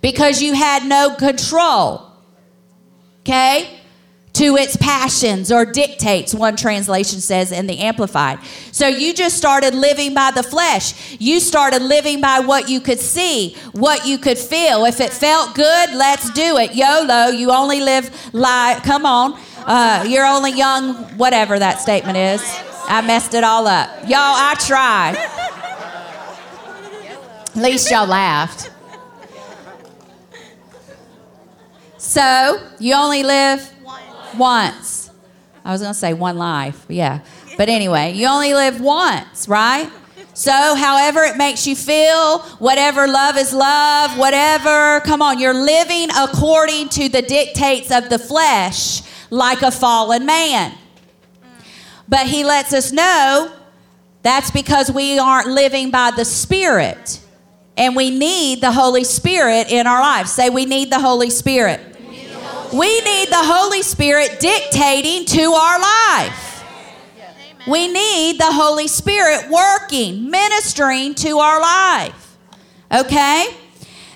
[0.06, 2.12] because you had no control.
[3.22, 3.80] Okay?
[4.34, 8.38] to its passions or dictates, one translation says in the Amplified.
[8.74, 11.16] So you just started living by the flesh.
[11.22, 14.84] You started living by what you could see, what you could feel.
[14.84, 16.76] If it felt good, let's do it.
[16.76, 18.84] YOLO, you only live live.
[18.84, 19.40] Come on.
[19.60, 22.42] Uh, you're only young, whatever that statement is.
[22.90, 23.90] I messed it all up.
[24.02, 25.16] Y'all, I tried.
[27.56, 28.75] At least y'all laughed.
[32.06, 33.68] So, you only live
[34.38, 35.10] once.
[35.66, 37.22] I was going to say one life, yeah.
[37.58, 39.92] But anyway, you only live once, right?
[40.36, 46.10] So, however it makes you feel, whatever love is love, whatever, come on, you're living
[46.16, 49.02] according to the dictates of the flesh
[49.32, 50.74] like a fallen man.
[52.08, 53.52] But he lets us know
[54.22, 57.20] that's because we aren't living by the Spirit.
[57.78, 60.32] And we need the Holy Spirit in our lives.
[60.32, 61.95] Say, we need the Holy Spirit.
[62.74, 66.64] We need the Holy Spirit dictating to our life.
[67.68, 72.38] We need the Holy Spirit working, ministering to our life.
[72.94, 73.48] Okay?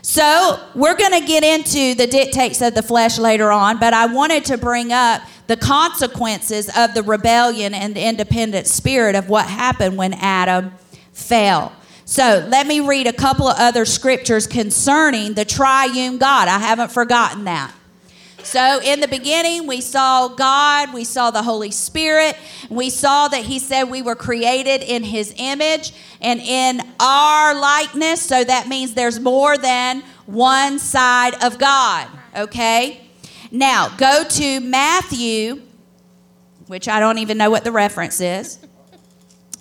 [0.01, 4.05] So, we're going to get into the dictates of the flesh later on, but I
[4.07, 9.47] wanted to bring up the consequences of the rebellion and the independent spirit of what
[9.47, 10.71] happened when Adam
[11.11, 11.73] fell.
[12.05, 16.47] So let me read a couple of other scriptures concerning the triune God.
[16.47, 17.73] I haven't forgotten that.
[18.43, 22.35] So, in the beginning, we saw God, we saw the Holy Spirit,
[22.69, 28.21] we saw that He said we were created in His image and in our likeness.
[28.21, 33.01] So, that means there's more than one side of God, okay?
[33.51, 35.61] Now, go to Matthew,
[36.67, 38.59] which I don't even know what the reference is.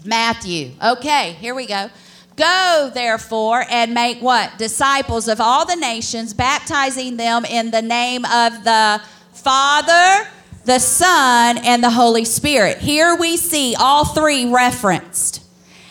[0.04, 0.72] Matthew.
[0.82, 1.90] Okay, here we go.
[2.38, 4.56] Go, therefore, and make what?
[4.58, 10.28] Disciples of all the nations, baptizing them in the name of the Father,
[10.64, 12.78] the Son, and the Holy Spirit.
[12.78, 15.42] Here we see all three referenced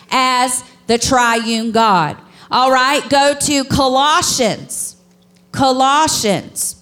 [0.10, 2.18] as the triune God.
[2.50, 4.96] All right, go to Colossians.
[5.52, 6.82] Colossians.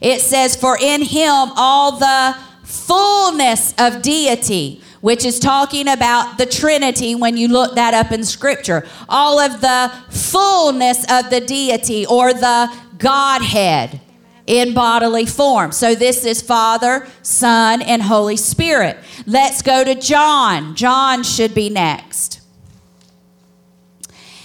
[0.00, 6.46] It says, For in him all the fullness of deity which is talking about the
[6.46, 8.86] Trinity when you look that up in Scripture.
[9.08, 14.00] All of the fullness of the deity or the Godhead
[14.46, 15.72] in bodily form.
[15.72, 18.96] So this is Father, Son, and Holy Spirit.
[19.26, 20.74] Let's go to John.
[20.76, 22.40] John should be next.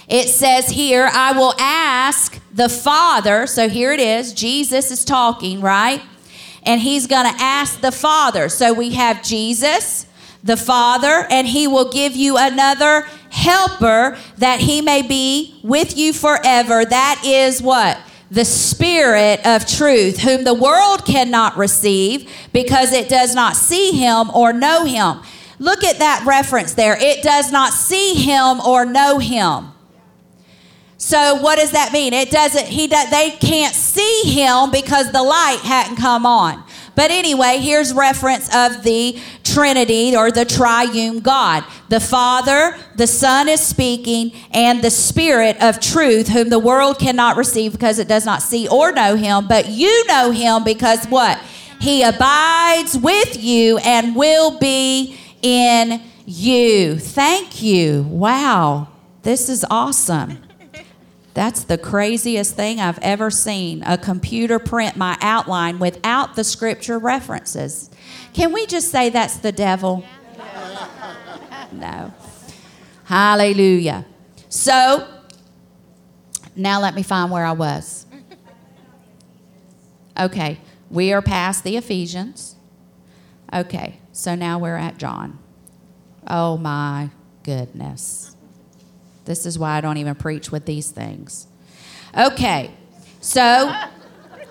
[0.08, 3.46] It says here, I will ask the Father.
[3.46, 4.32] So here it is.
[4.32, 6.02] Jesus is talking, right?
[6.64, 8.48] And he's going to ask the Father.
[8.48, 10.06] So we have Jesus,
[10.42, 16.12] the Father, and he will give you another helper that he may be with you
[16.12, 16.84] forever.
[16.84, 17.98] That is what?
[18.30, 24.30] The Spirit of truth, whom the world cannot receive because it does not see him
[24.30, 25.20] or know him.
[25.58, 26.96] Look at that reference there.
[27.00, 29.72] It does not see him or know him.
[30.98, 32.12] So what does that mean?
[32.12, 36.62] It doesn't he does, they can't see him because the light hadn't come on.
[36.96, 39.16] But anyway, here's reference of the
[39.58, 41.64] Trinity or the triune God.
[41.88, 47.36] The Father, the Son is speaking, and the Spirit of truth, whom the world cannot
[47.36, 51.42] receive because it does not see or know him, but you know him because what?
[51.80, 56.96] He abides with you and will be in you.
[57.00, 58.04] Thank you.
[58.04, 58.86] Wow.
[59.24, 60.38] This is awesome.
[61.34, 63.82] That's the craziest thing I've ever seen.
[63.86, 67.90] A computer print my outline without the scripture references.
[68.38, 70.04] Can we just say that's the devil?
[71.72, 72.14] No.
[73.02, 74.06] Hallelujah.
[74.48, 75.08] So,
[76.54, 78.06] now let me find where I was.
[80.16, 82.54] Okay, we are past the Ephesians.
[83.52, 85.40] Okay, so now we're at John.
[86.24, 87.10] Oh my
[87.42, 88.36] goodness.
[89.24, 91.48] This is why I don't even preach with these things.
[92.16, 92.70] Okay,
[93.20, 93.74] so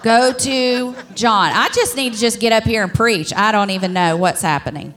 [0.08, 1.52] go to John.
[1.52, 3.34] I just need to just get up here and preach.
[3.36, 4.94] I don't even know what's happening.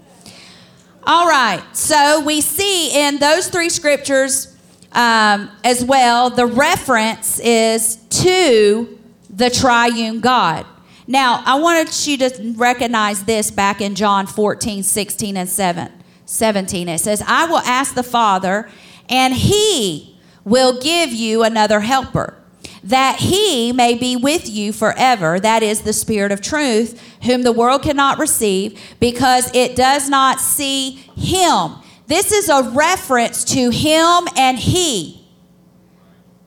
[1.02, 4.56] All right, so we see in those three scriptures
[4.92, 10.64] um, as well, the reference is to the triune God.
[11.08, 15.90] Now, I wanted you to recognize this back in John 14, 16, and 7,
[16.24, 16.88] 17.
[16.88, 18.70] It says, I will ask the Father,
[19.08, 22.39] and he will give you another helper,
[22.84, 25.38] that he may be with you forever.
[25.38, 30.40] That is the Spirit of truth, whom the world cannot receive because it does not
[30.40, 31.76] see him.
[32.06, 35.24] This is a reference to him and he,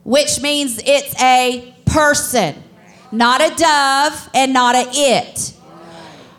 [0.04, 2.62] which means it's a person,
[3.10, 5.54] not a dove and not a it.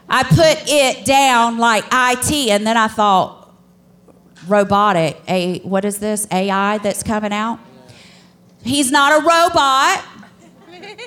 [0.07, 3.51] I put it down like IT, and then I thought,
[4.47, 5.19] robotic.
[5.27, 7.59] A what is this AI that's coming out?
[8.65, 10.03] He's not a robot.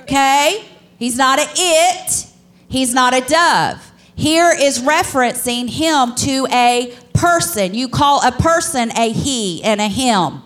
[0.03, 0.65] Okay?
[0.99, 2.27] He's not a it.
[2.69, 3.93] He's not a dove.
[4.15, 7.75] Here is referencing him to a person.
[7.75, 10.43] You call a person a he and a him.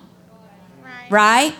[0.82, 1.10] Right?
[1.10, 1.54] right?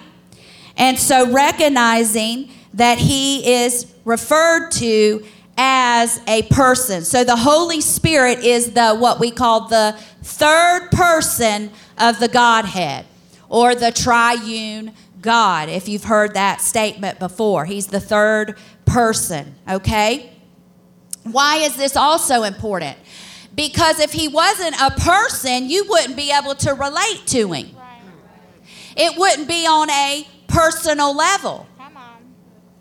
[0.77, 5.25] And so recognizing that he is referred to
[5.57, 7.05] as a person.
[7.05, 13.07] So the Holy Spirit is the what we call the third person of the Godhead
[13.49, 14.93] or the triune
[15.23, 17.65] God, if you've heard that statement before.
[17.65, 20.33] He's the third person, okay?
[21.23, 22.99] Why is this also important?
[23.55, 27.77] Because if he wasn't a person, you wouldn't be able to relate to him.
[28.97, 31.67] It wouldn't be on a personal level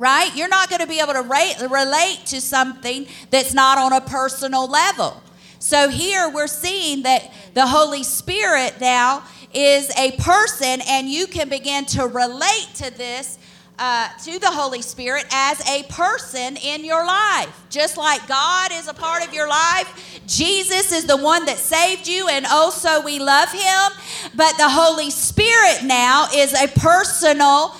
[0.01, 0.35] right?
[0.35, 4.01] You're not going to be able to rate, relate to something that's not on a
[4.01, 5.21] personal level.
[5.59, 9.23] So here we're seeing that the Holy Spirit now
[9.53, 13.37] is a person, and you can begin to relate to this
[13.79, 17.65] uh, to the Holy Spirit as a person in your life.
[17.71, 22.07] Just like God is a part of your life, Jesus is the one that saved
[22.07, 23.91] you, and also we love Him.
[24.35, 27.75] But the Holy Spirit now is a personal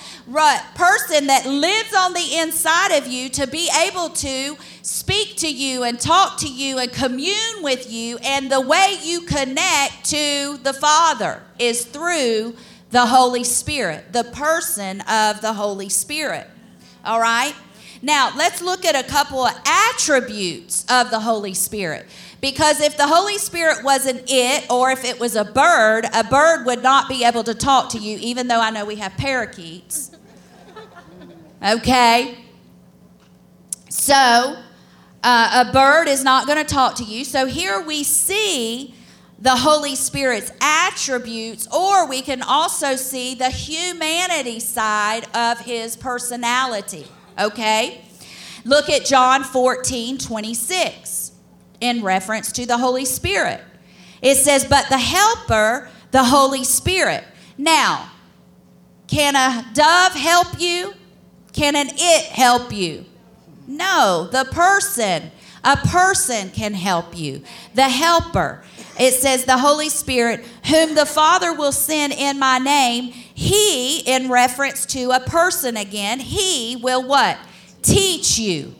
[0.74, 5.82] person that lives on the inside of you to be able to speak to you
[5.82, 8.18] and talk to you and commune with you.
[8.22, 12.54] And the way you connect to the Father is through
[12.90, 16.48] the Holy Spirit, the person of the Holy Spirit.
[17.04, 17.54] All right?
[18.02, 22.06] Now, let's look at a couple of attributes of the Holy Spirit.
[22.42, 26.66] Because if the Holy Spirit wasn't it, or if it was a bird, a bird
[26.66, 30.10] would not be able to talk to you, even though I know we have parakeets.
[31.64, 32.36] Okay?
[33.88, 34.60] So,
[35.22, 37.24] uh, a bird is not going to talk to you.
[37.24, 38.96] So, here we see
[39.38, 47.06] the Holy Spirit's attributes, or we can also see the humanity side of his personality.
[47.38, 48.04] Okay?
[48.64, 51.21] Look at John 14 26
[51.82, 53.60] in reference to the Holy Spirit.
[54.22, 57.24] It says, But the Helper, the Holy Spirit.
[57.58, 58.10] Now,
[59.08, 60.94] can a dove help you?
[61.52, 63.04] Can an it help you?
[63.66, 65.30] No, the person.
[65.64, 67.42] A person can help you.
[67.74, 68.64] The helper.
[68.98, 74.28] It says, the Holy Spirit, whom the Father will send in my name, he, in
[74.28, 77.38] reference to a person again, he will what?
[77.80, 78.74] Teach you.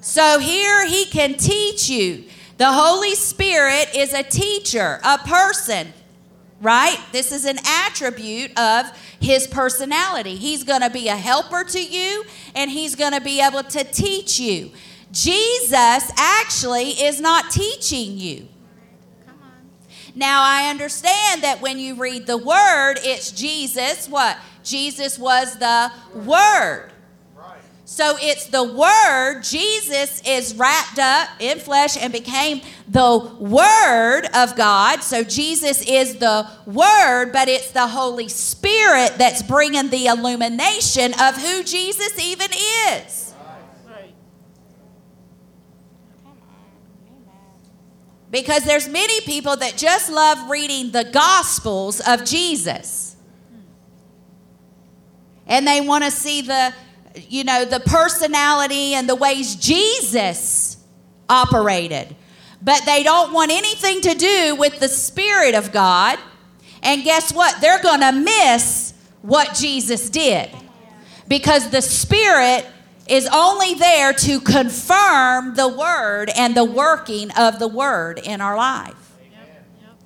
[0.00, 2.24] So here he can teach you.
[2.56, 5.92] The Holy Spirit is a teacher, a person,
[6.60, 6.98] right?
[7.12, 8.86] This is an attribute of
[9.20, 10.36] his personality.
[10.36, 12.24] He's going to be a helper to you
[12.54, 14.70] and he's going to be able to teach you.
[15.12, 18.48] Jesus actually is not teaching you.
[20.14, 24.08] Now, I understand that when you read the word, it's Jesus.
[24.08, 24.36] What?
[24.62, 26.92] Jesus was the Word.
[27.90, 29.42] So it's the Word.
[29.42, 35.02] Jesus is wrapped up in flesh and became the Word of God.
[35.02, 41.36] So Jesus is the Word, but it's the Holy Spirit that's bringing the illumination of
[41.36, 42.50] who Jesus even
[42.92, 43.34] is.
[48.30, 53.16] Because there's many people that just love reading the Gospels of Jesus.
[55.48, 56.72] And they want to see the,
[57.14, 60.76] you know, the personality and the ways Jesus
[61.28, 62.14] operated.
[62.62, 66.18] But they don't want anything to do with the Spirit of God.
[66.82, 67.60] And guess what?
[67.60, 70.50] They're going to miss what Jesus did.
[71.28, 72.66] Because the Spirit
[73.08, 78.56] is only there to confirm the word and the working of the word in our
[78.56, 79.16] life.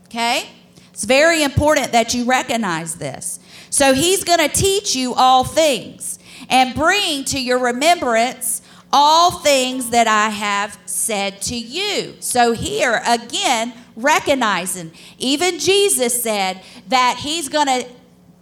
[0.06, 0.48] Okay?
[0.90, 3.40] It's very important that you recognize this.
[3.68, 6.18] So he's going to teach you all things
[6.54, 12.14] and bring to your remembrance all things that I have said to you.
[12.20, 17.88] So here again, recognizing, even Jesus said that he's going to,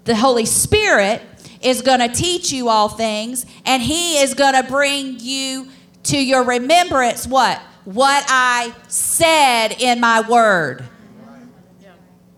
[0.04, 1.22] the Holy Spirit
[1.62, 5.68] is going to teach you all things, and He is going to bring you
[6.04, 7.60] to your remembrance what?
[7.84, 10.84] What I said in my word.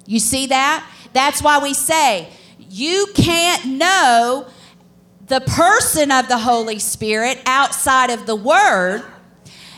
[0.06, 0.88] You see that?
[1.14, 4.46] That's why we say you can't know
[5.26, 9.02] the person of the Holy Spirit outside of the Word.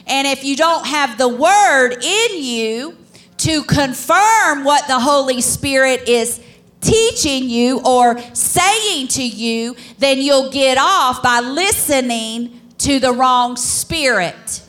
[0.07, 2.97] And if you don't have the Word in you
[3.39, 6.41] to confirm what the Holy Spirit is
[6.81, 13.57] teaching you or saying to you, then you'll get off by listening to the wrong
[13.57, 14.63] spirit.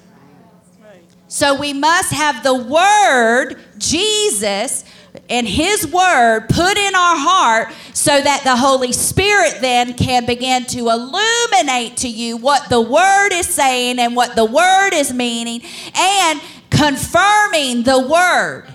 [1.27, 4.85] So we must have the Word, Jesus,
[5.29, 10.65] and His Word put in our heart so that the Holy Spirit then can begin
[10.65, 15.61] to illuminate to you what the Word is saying and what the Word is meaning
[15.95, 18.67] and confirming the Word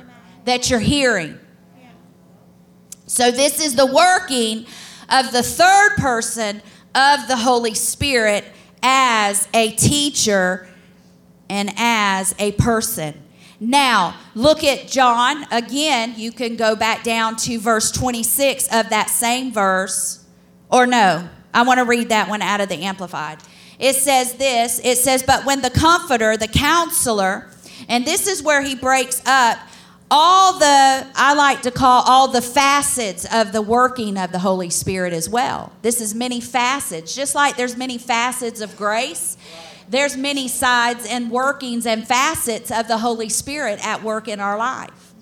[0.44, 1.38] that you're hearing.
[3.06, 4.66] So, this is the working
[5.08, 6.62] of the third person
[6.94, 8.44] of the Holy Spirit
[8.82, 10.66] as a teacher
[11.48, 13.21] and as a person.
[13.62, 15.46] Now, look at John.
[15.52, 20.24] Again, you can go back down to verse 26 of that same verse.
[20.68, 23.38] Or no, I want to read that one out of the Amplified.
[23.78, 27.50] It says this it says, But when the Comforter, the counselor,
[27.88, 29.58] and this is where he breaks up
[30.10, 34.70] all the, I like to call all the facets of the working of the Holy
[34.70, 35.72] Spirit as well.
[35.82, 37.14] This is many facets.
[37.14, 39.36] Just like there's many facets of grace,
[39.88, 44.56] there's many sides and workings and facets of the Holy Spirit at work in our
[44.56, 45.14] life.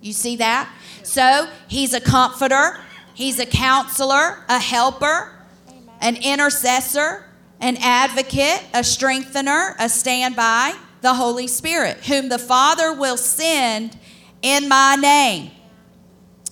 [0.00, 0.72] You see that?
[1.02, 2.78] So he's a comforter,
[3.14, 5.32] he's a counselor, a helper.
[6.00, 7.24] an intercessor,
[7.60, 13.98] an advocate, a strengthener, a standby, the Holy Spirit, whom the Father will send
[14.42, 15.50] in my name.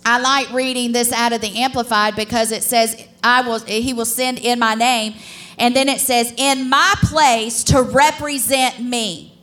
[0.04, 4.04] I like reading this out of the Amplified because it says, I will, He will
[4.04, 5.14] send in my name.
[5.58, 9.38] And then it says, in my place to represent me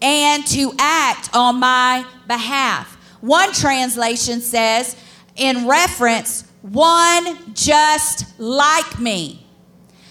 [0.00, 2.94] and to act on my behalf.
[3.20, 4.96] One translation says,
[5.36, 9.46] in reference, one just like me.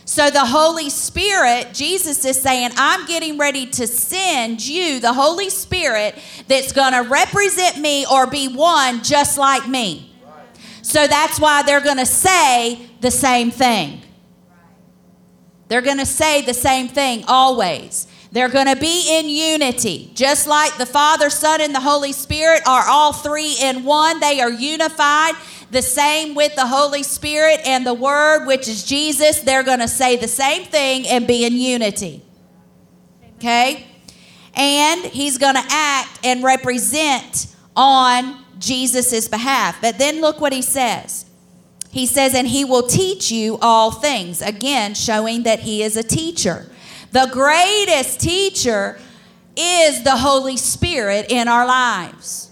[0.07, 5.49] So the Holy Spirit, Jesus is saying, I'm getting ready to send you, the Holy
[5.49, 6.15] Spirit,
[6.47, 10.15] that's going to represent me or be one just like me.
[10.83, 14.01] So that's why they're going to say the same thing.
[15.67, 18.07] They're going to say the same thing always.
[18.31, 20.11] They're going to be in unity.
[20.13, 24.41] Just like the Father, Son, and the Holy Spirit are all three in one, they
[24.41, 25.35] are unified.
[25.71, 29.39] The same with the Holy Spirit and the Word, which is Jesus.
[29.39, 32.23] They're going to say the same thing and be in unity.
[33.37, 33.87] Okay?
[34.53, 39.81] And He's going to act and represent on Jesus' behalf.
[39.81, 41.24] But then look what He says.
[41.95, 44.41] He says, and He will teach you all things.
[44.41, 46.69] Again, showing that He is a teacher.
[47.13, 48.99] The greatest teacher
[49.55, 52.51] is the Holy Spirit in our lives.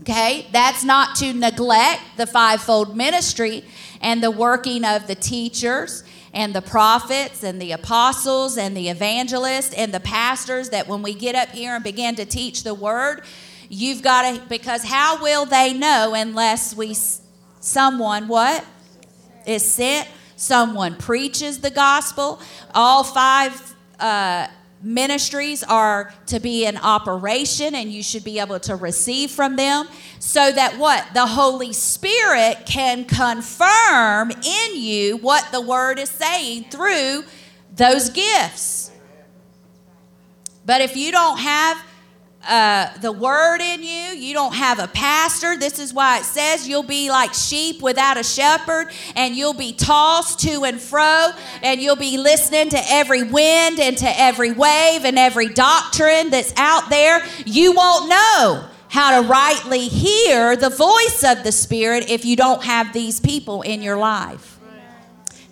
[0.00, 3.64] Okay, that's not to neglect the fivefold ministry
[4.00, 6.02] and the working of the teachers
[6.32, 11.14] and the prophets and the apostles and the evangelists and the pastors that when we
[11.14, 13.22] get up here and begin to teach the word,
[13.68, 16.96] you've got to, because how will they know unless we,
[17.60, 18.64] someone, what?
[19.46, 20.08] Is sent?
[20.36, 22.40] Someone preaches the gospel.
[22.74, 24.48] All five uh,
[24.84, 29.88] ministries are to be in operation and you should be able to receive from them
[30.18, 36.64] so that what the holy spirit can confirm in you what the word is saying
[36.64, 37.24] through
[37.74, 38.90] those gifts
[40.66, 41.82] but if you don't have
[42.48, 44.16] uh, the word in you.
[44.16, 45.56] You don't have a pastor.
[45.56, 49.72] This is why it says you'll be like sheep without a shepherd, and you'll be
[49.72, 51.30] tossed to and fro,
[51.62, 56.52] and you'll be listening to every wind and to every wave and every doctrine that's
[56.56, 57.22] out there.
[57.46, 62.62] You won't know how to rightly hear the voice of the Spirit if you don't
[62.62, 64.54] have these people in your life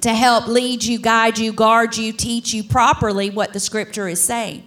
[0.03, 4.21] to help lead you, guide you, guard you, teach you properly what the Scripture is
[4.21, 4.65] saying.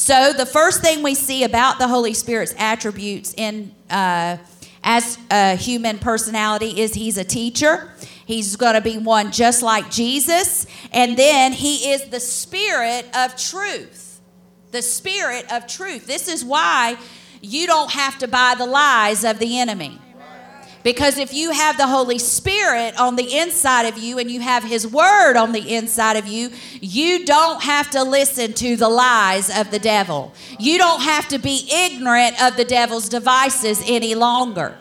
[0.00, 4.38] So, the first thing we see about the Holy Spirit's attributes in uh,
[4.82, 7.92] as a human personality is he's a teacher.
[8.24, 10.66] He's going to be one just like Jesus.
[10.90, 14.22] And then he is the spirit of truth.
[14.70, 16.06] The spirit of truth.
[16.06, 16.96] This is why
[17.42, 20.00] you don't have to buy the lies of the enemy.
[20.82, 24.64] Because if you have the Holy Spirit on the inside of you and you have
[24.64, 26.50] His Word on the inside of you,
[26.80, 30.32] you don't have to listen to the lies of the devil.
[30.58, 34.76] You don't have to be ignorant of the devil's devices any longer.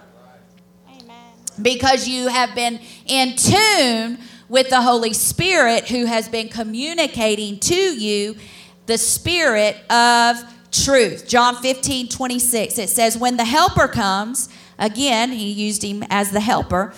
[1.61, 7.75] Because you have been in tune with the Holy Spirit who has been communicating to
[7.75, 8.37] you
[8.85, 10.37] the Spirit of
[10.71, 11.27] truth.
[11.27, 14.47] John 15, 26, it says, When the Helper comes,
[14.79, 16.93] Again, he used him as the helper,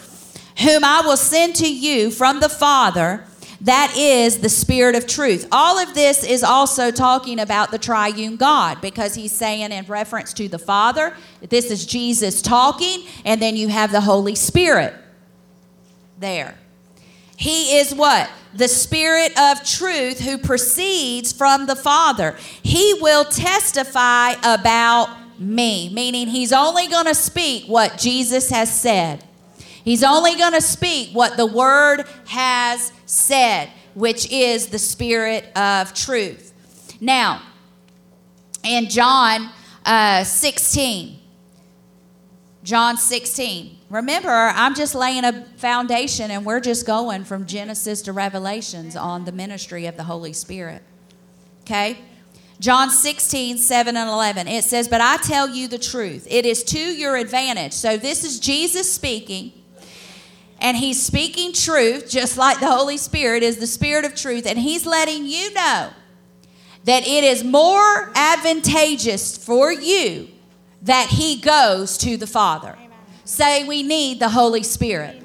[0.60, 3.26] whom I will send to you from the Father.
[3.62, 5.48] That is the Spirit of truth.
[5.52, 10.34] All of this is also talking about the triune God because he's saying, in reference
[10.34, 11.16] to the Father,
[11.50, 14.96] this is Jesus talking, and then you have the Holy Spirit
[16.20, 16.56] there.
[17.38, 18.30] He is what?
[18.54, 22.36] The Spirit of truth who proceeds from the Father.
[22.64, 25.10] He will testify about
[25.42, 29.24] me, meaning he's only going to speak what Jesus has said.
[29.84, 35.94] He's only going to speak what the Word has said, which is the Spirit of
[35.94, 36.54] truth.
[37.02, 37.42] Now,
[38.64, 39.50] in John
[39.86, 41.18] uh, 16,
[42.64, 43.78] John 16.
[43.90, 49.26] Remember, I'm just laying a foundation and we're just going from Genesis to Revelations on
[49.26, 50.84] the ministry of the Holy Spirit.
[51.62, 51.98] Okay?
[52.62, 54.48] John 16, 7 and 11.
[54.48, 57.74] It says, But I tell you the truth, it is to your advantage.
[57.74, 59.52] So this is Jesus speaking.
[60.60, 64.46] And he's speaking truth, just like the Holy Spirit is the Spirit of truth.
[64.46, 65.90] And he's letting you know
[66.84, 70.28] that it is more advantageous for you
[70.84, 72.78] that he goes to the Father.
[72.78, 72.92] Amen.
[73.26, 75.20] Say, we need the Holy Spirit.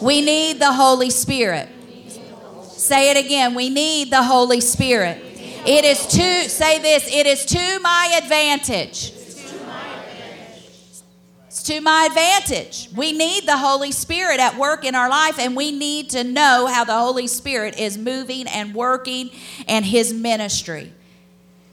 [0.00, 1.68] We need the Holy Spirit.
[2.64, 3.54] Say it again.
[3.54, 5.31] We need the Holy Spirit.
[5.64, 9.12] It is to, say this, it is to my advantage.
[11.46, 12.88] It's to my advantage.
[12.96, 16.66] We need the Holy Spirit at work in our life, and we need to know
[16.66, 19.30] how the Holy Spirit is moving and working
[19.68, 20.92] and His ministry.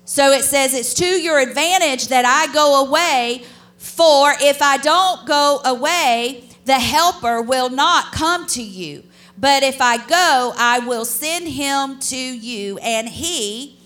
[0.05, 3.43] So it says, It's to your advantage that I go away,
[3.77, 9.03] for if I don't go away, the helper will not come to you.
[9.35, 13.78] But if I go, I will send him to you, and he,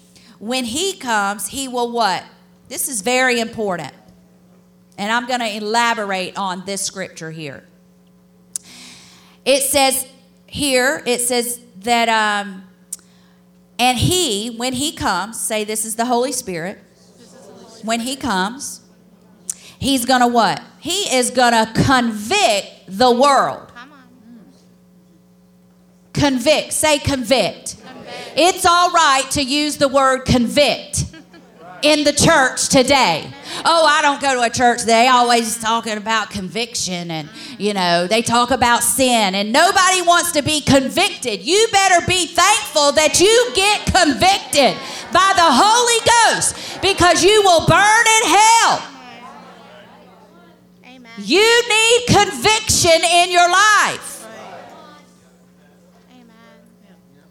[0.43, 2.21] when he comes, he will what?
[2.67, 3.93] This is very important.
[4.97, 7.63] And I'm going to elaborate on this scripture here.
[9.45, 10.05] It says
[10.45, 12.65] here, it says that, um,
[13.79, 16.77] and he, when he comes, say this is the Holy Spirit,
[17.83, 18.81] when he comes,
[19.79, 20.61] he's going to what?
[20.79, 23.71] He is going to convict the world.
[26.11, 26.73] Convict.
[26.73, 27.77] Say convict.
[28.35, 31.05] It's all right to use the word convict
[31.83, 33.29] in the church today.
[33.65, 34.83] Oh, I don't go to a church.
[34.83, 40.31] They always talking about conviction and, you know, they talk about sin and nobody wants
[40.31, 41.41] to be convicted.
[41.41, 44.75] You better be thankful that you get convicted
[45.11, 48.89] by the Holy Ghost because you will burn in hell.
[50.85, 51.11] Amen.
[51.19, 54.12] You need conviction in your life.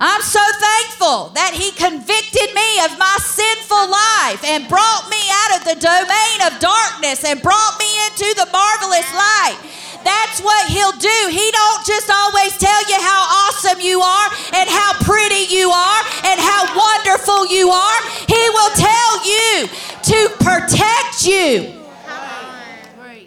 [0.03, 5.51] I'm so thankful that He convicted me of my sinful life and brought me out
[5.55, 9.63] of the domain of darkness and brought me into the marvelous light.
[10.03, 11.19] That's what he'll do.
[11.31, 14.29] He don't just always tell you how awesome you are
[14.59, 18.01] and how pretty you are and how wonderful you are.
[18.27, 19.71] He will tell you
[20.03, 21.79] to protect you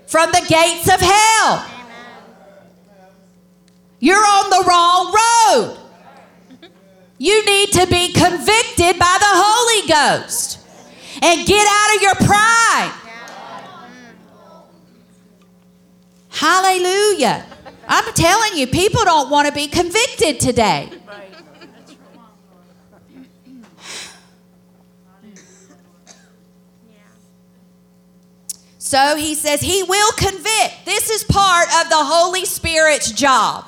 [0.08, 1.66] from the gates of hell.
[4.00, 5.85] You're on the wrong road.
[7.18, 10.60] You need to be convicted by the Holy Ghost
[11.22, 13.02] and get out of your pride.
[16.30, 17.46] Hallelujah.
[17.88, 20.92] I'm telling you, people don't want to be convicted today.
[28.78, 30.86] So he says he will convict.
[30.86, 33.66] This is part of the Holy Spirit's job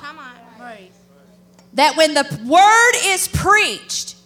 [1.74, 4.16] that when the word is preached,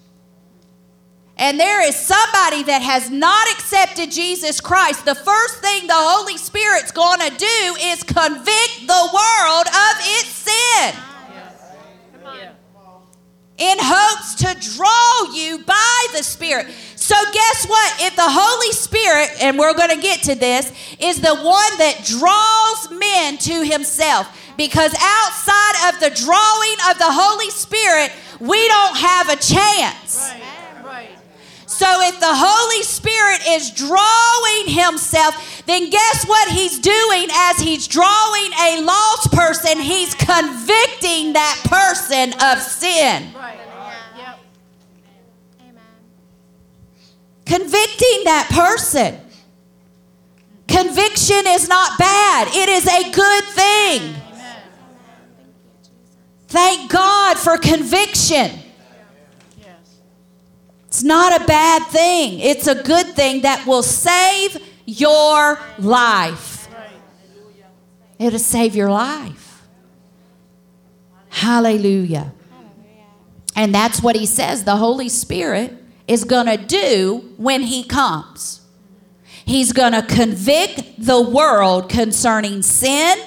[1.37, 6.37] and there is somebody that has not accepted Jesus Christ, the first thing the Holy
[6.37, 10.95] Spirit's going to do is convict the world of its sin.
[13.59, 16.69] In hopes to draw you by the Spirit.
[16.97, 17.97] So, guess what?
[18.01, 22.03] If the Holy Spirit, and we're going to get to this, is the one that
[22.05, 24.27] draws men to Himself,
[24.63, 30.31] because outside of the drawing of the Holy Spirit, we don't have a chance.
[31.67, 37.89] So if the Holy Spirit is drawing himself, then guess what he's doing as he's
[37.89, 39.81] drawing a lost person?
[39.81, 43.35] He's convicting that person of sin.
[47.47, 49.19] Convicting that person.
[50.69, 54.22] Conviction is not bad, it is a good thing.
[56.53, 58.51] Thank God for conviction.
[60.87, 66.69] It's not a bad thing, it's a good thing that will save your life.
[68.19, 69.63] It'll save your life.
[71.31, 72.35] Hallelujah.
[73.57, 75.73] And that's what he says the Holy Spirit
[76.07, 78.61] is going to do when he comes.
[79.47, 83.19] He's going to convict the world concerning sin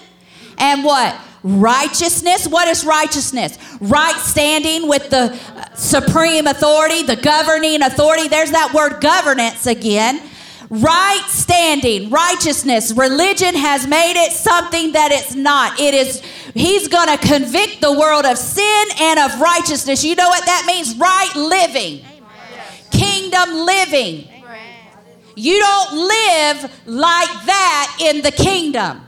[0.59, 1.19] and what?
[1.45, 2.47] Righteousness.
[2.47, 3.57] What is righteousness?
[3.79, 8.27] Right standing with the uh, supreme authority, the governing authority.
[8.27, 10.21] There's that word governance again.
[10.71, 12.91] Right standing, righteousness.
[12.93, 15.79] Religion has made it something that it's not.
[15.79, 16.21] It is,
[16.55, 20.03] he's going to convict the world of sin and of righteousness.
[20.03, 20.97] You know what that means?
[20.97, 22.03] Right living,
[22.89, 24.27] kingdom living.
[25.35, 29.05] You don't live like that in the kingdom.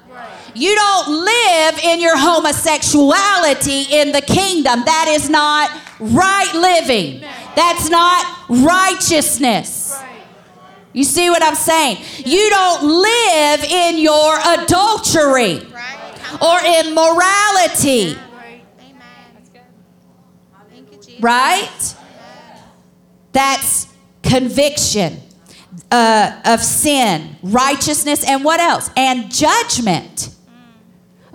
[0.58, 4.84] You don't live in your homosexuality in the kingdom.
[4.86, 7.22] That is not right living.
[7.56, 9.96] That's not righteousness.
[10.94, 12.04] You see what I'm saying?
[12.26, 15.62] You don't live in your adultery
[16.42, 18.18] or immorality.
[21.20, 21.96] Right?
[23.32, 23.88] That's
[24.24, 25.22] conviction
[25.92, 28.90] uh, of sin, righteousness, and what else?
[28.98, 30.34] And judgment.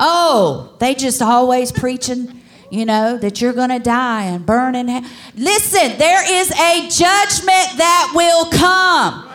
[0.05, 2.43] Oh, they just always preaching,
[2.73, 5.09] you know, that you're going to die and burn in hell.
[5.37, 9.29] Listen, there is a judgment that will come.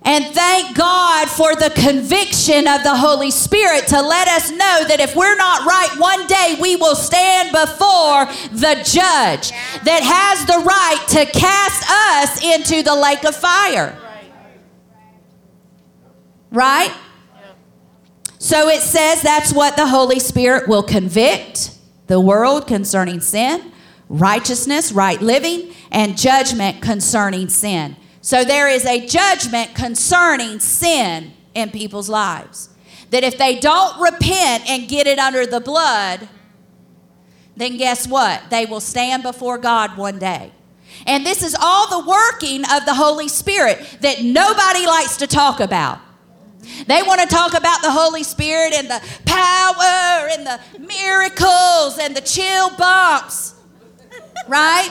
[0.00, 5.00] And thank God for the conviction of the Holy Spirit to let us know that
[5.00, 8.24] if we're not right, one day we will stand before
[8.56, 9.50] the judge
[9.84, 13.98] that has the right to cast us into the lake of fire.
[16.52, 16.94] Right?
[18.38, 21.70] So it says that's what the Holy Spirit will convict
[22.06, 23.72] the world concerning sin,
[24.08, 27.96] righteousness, right living, and judgment concerning sin.
[28.20, 32.68] So there is a judgment concerning sin in people's lives.
[33.10, 36.28] That if they don't repent and get it under the blood,
[37.56, 38.42] then guess what?
[38.50, 40.52] They will stand before God one day.
[41.06, 45.60] And this is all the working of the Holy Spirit that nobody likes to talk
[45.60, 46.00] about.
[46.86, 52.14] They want to talk about the Holy Spirit and the power and the miracles and
[52.16, 53.54] the chill bumps,
[54.48, 54.90] right?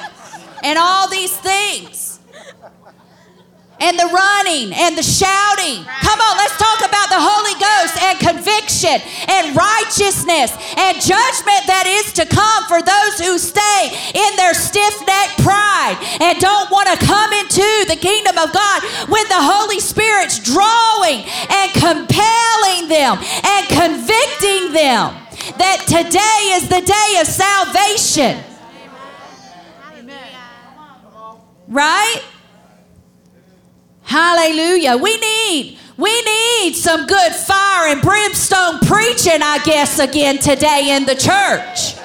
[0.63, 2.14] And all these things
[3.79, 5.83] and the running and the shouting.
[6.01, 8.97] Come on, let's talk about the Holy Ghost and conviction
[9.27, 14.95] and righteousness and judgment that is to come for those who stay in their stiff
[15.03, 18.79] necked pride and don't want to come into the kingdom of God
[19.11, 25.15] when the Holy Spirit's drawing and compelling them and convicting them
[25.59, 28.39] that today is the day of salvation.
[31.67, 32.21] Right?
[34.05, 34.97] Hallelujah.
[34.97, 41.05] We need we need some good fire and brimstone preaching, I guess, again today in
[41.05, 41.95] the church.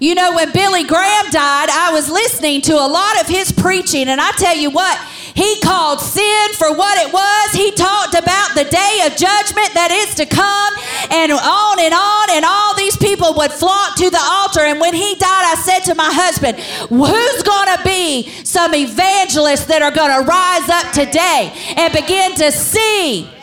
[0.00, 4.08] You know, when Billy Graham died, I was listening to a lot of his preaching,
[4.08, 4.96] and I tell you what,
[5.38, 7.52] he called sin for what it was.
[7.52, 10.74] He talked about the day of judgment that is to come,
[11.14, 14.66] and on and on, and all these people would flock to the altar.
[14.66, 16.58] And when he died, I said to my husband,
[16.90, 22.34] Who's going to be some evangelists that are going to rise up today and begin
[22.42, 23.37] to see?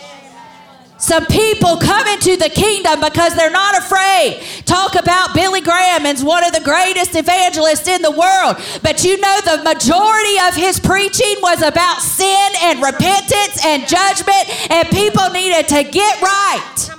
[0.97, 4.41] Some people come into the kingdom because they're not afraid.
[4.65, 8.57] Talk about Billy Graham as one of the greatest evangelists in the world.
[8.81, 14.71] But you know, the majority of his preaching was about sin and repentance and judgment,
[14.71, 16.89] and people needed to get right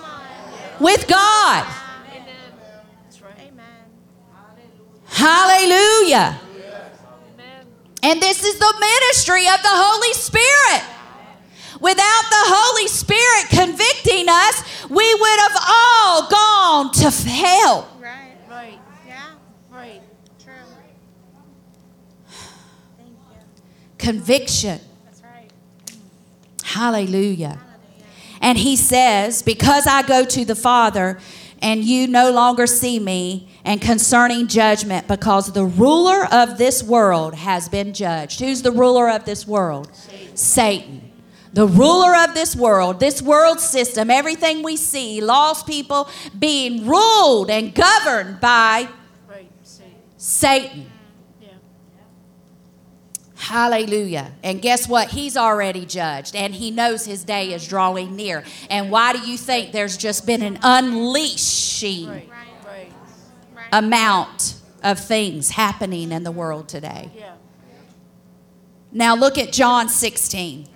[0.78, 1.66] with God.
[5.06, 6.38] Hallelujah.
[8.02, 10.95] And this is the ministry of the Holy Spirit.
[11.80, 17.88] Without the Holy Spirit convicting us, we would have all gone to hell.
[18.00, 18.36] Right.
[18.48, 18.78] Right.
[19.06, 19.34] Yeah.
[19.70, 20.02] Right.
[20.42, 20.52] True.
[22.96, 23.16] Thank you.
[23.98, 24.80] Conviction.
[25.04, 25.52] That's right.
[26.64, 27.60] Hallelujah.
[28.40, 31.18] And he says, Because I go to the Father,
[31.62, 37.34] and you no longer see me, and concerning judgment, because the ruler of this world
[37.34, 38.40] has been judged.
[38.40, 39.90] Who's the ruler of this world?
[39.94, 40.36] Satan.
[40.36, 41.05] Satan.
[41.56, 46.06] The ruler of this world, this world system, everything we see, lost people
[46.38, 48.90] being ruled and governed by
[49.26, 49.50] Right.
[49.62, 49.94] Satan.
[50.18, 50.90] Satan.
[51.40, 51.48] Yeah.
[53.36, 54.32] Hallelujah.
[54.42, 55.08] And guess what?
[55.08, 58.44] He's already judged and he knows his day is drawing near.
[58.68, 62.92] And why do you think there's just been an unleashing Right.
[63.72, 67.10] Amount of things happening in the world today?
[67.16, 67.32] Yeah.
[68.92, 70.68] Now look at John 16.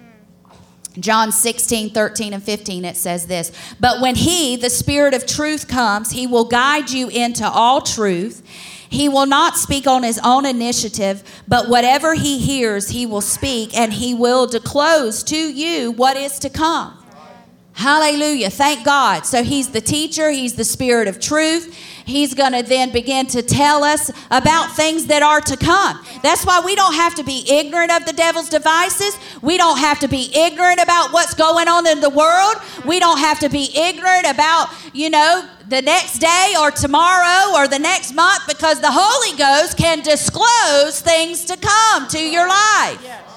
[0.99, 5.69] John 16, 13, and 15, it says this But when He, the Spirit of truth,
[5.69, 8.43] comes, He will guide you into all truth.
[8.89, 13.77] He will not speak on His own initiative, but whatever He hears, He will speak,
[13.77, 17.00] and He will disclose to you what is to come.
[17.73, 18.51] Hallelujah.
[18.51, 19.25] Thank God.
[19.25, 21.75] So he's the teacher, he's the spirit of truth.
[22.05, 26.01] He's going to then begin to tell us about things that are to come.
[26.23, 29.17] That's why we don't have to be ignorant of the devil's devices.
[29.43, 32.57] We don't have to be ignorant about what's going on in the world.
[32.85, 37.69] We don't have to be ignorant about, you know, the next day or tomorrow or
[37.69, 43.30] the next month because the Holy Ghost can disclose things to come to your life.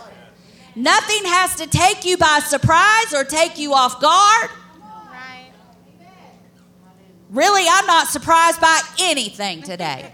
[0.75, 0.83] Yes.
[0.83, 4.49] Nothing has to take you by surprise or take you off guard.
[4.79, 5.51] Right.
[7.29, 10.11] Really, I'm not surprised by anything today.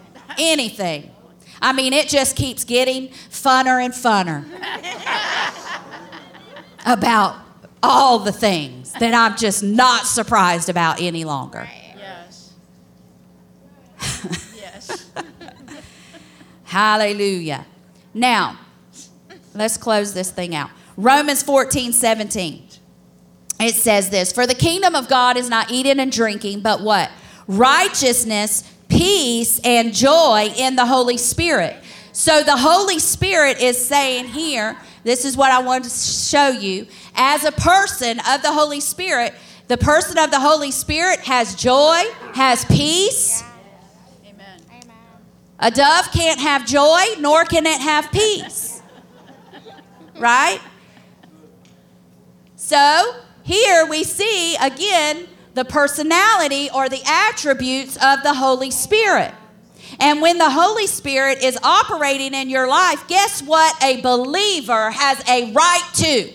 [0.38, 1.10] anything.
[1.62, 4.46] I mean, it just keeps getting funner and funner
[6.86, 7.36] about
[7.82, 11.68] all the things that I'm just not surprised about any longer.
[11.96, 12.52] Yes.
[14.56, 15.10] yes.
[16.64, 17.66] Hallelujah.
[18.14, 18.58] Now,
[19.60, 20.70] let's close this thing out.
[20.96, 22.66] Romans 14, 17.
[23.60, 27.10] It says this For the kingdom of God is not eating and drinking, but what?
[27.46, 31.76] Righteousness, peace, and joy in the Holy Spirit.
[32.12, 36.86] So the Holy Spirit is saying here This is what I want to show you.
[37.14, 39.34] As a person of the Holy Spirit,
[39.68, 42.02] the person of the Holy Spirit has joy,
[42.32, 43.44] has peace.
[44.24, 44.60] Amen.
[44.68, 44.96] Amen.
[45.58, 48.69] A dove can't have joy, nor can it have peace.
[50.20, 50.60] Right?
[52.56, 59.32] So, here we see again the personality or the attributes of the Holy Spirit.
[59.98, 65.26] And when the Holy Spirit is operating in your life, guess what a believer has
[65.28, 66.32] a right to?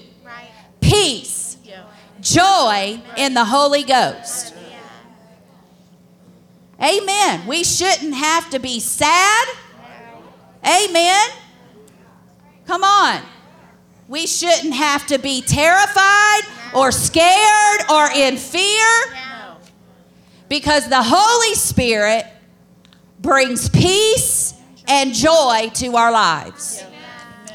[0.81, 1.57] Peace,
[2.21, 4.53] joy in the Holy Ghost.
[6.81, 7.47] Amen.
[7.47, 9.47] We shouldn't have to be sad.
[10.65, 11.29] Amen.
[12.67, 13.21] Come on.
[14.07, 16.41] We shouldn't have to be terrified
[16.75, 18.87] or scared or in fear
[20.47, 22.25] because the Holy Spirit
[23.19, 24.53] brings peace
[24.87, 26.83] and joy to our lives.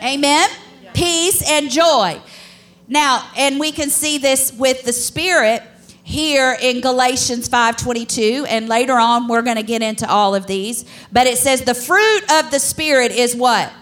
[0.03, 0.49] Amen.
[0.93, 2.21] Peace and joy.
[2.89, 5.63] Now, and we can see this with the Spirit
[6.03, 10.85] here in Galatians 5:22 and later on we're going to get into all of these,
[11.13, 13.73] but it says the fruit of the Spirit is what?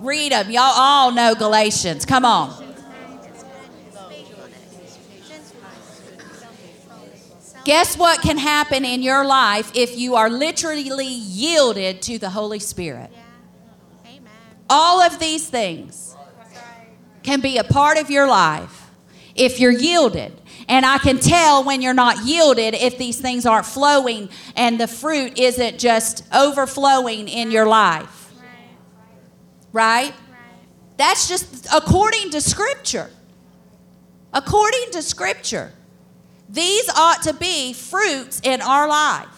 [0.00, 0.50] Read them.
[0.50, 2.04] Y'all all know Galatians.
[2.04, 2.64] Come on.
[7.64, 12.60] Guess what can happen in your life if you are literally yielded to the Holy
[12.60, 13.10] Spirit?
[14.70, 16.14] All of these things
[17.24, 18.90] can be a part of your life
[19.34, 20.40] if you're yielded.
[20.68, 24.86] And I can tell when you're not yielded if these things aren't flowing and the
[24.88, 28.25] fruit isn't just overflowing in your life.
[29.76, 30.14] Right.
[30.96, 33.10] That's just according to Scripture.
[34.32, 35.70] According to Scripture.
[36.48, 39.28] These ought to be fruits in our life.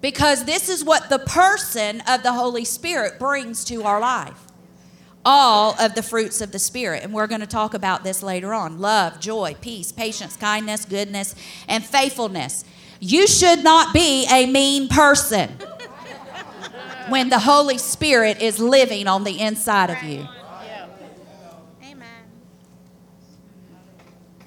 [0.00, 4.40] Because this is what the person of the Holy Spirit brings to our life.
[5.26, 7.02] All of the fruits of the Spirit.
[7.02, 11.34] And we're going to talk about this later on love, joy, peace, patience, kindness, goodness,
[11.68, 12.64] and faithfulness.
[13.00, 15.58] You should not be a mean person
[17.08, 20.26] when the Holy Spirit is living on the inside of you.
[21.82, 22.24] Amen.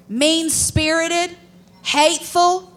[0.08, 1.36] Mean spirited,
[1.82, 2.72] hateful.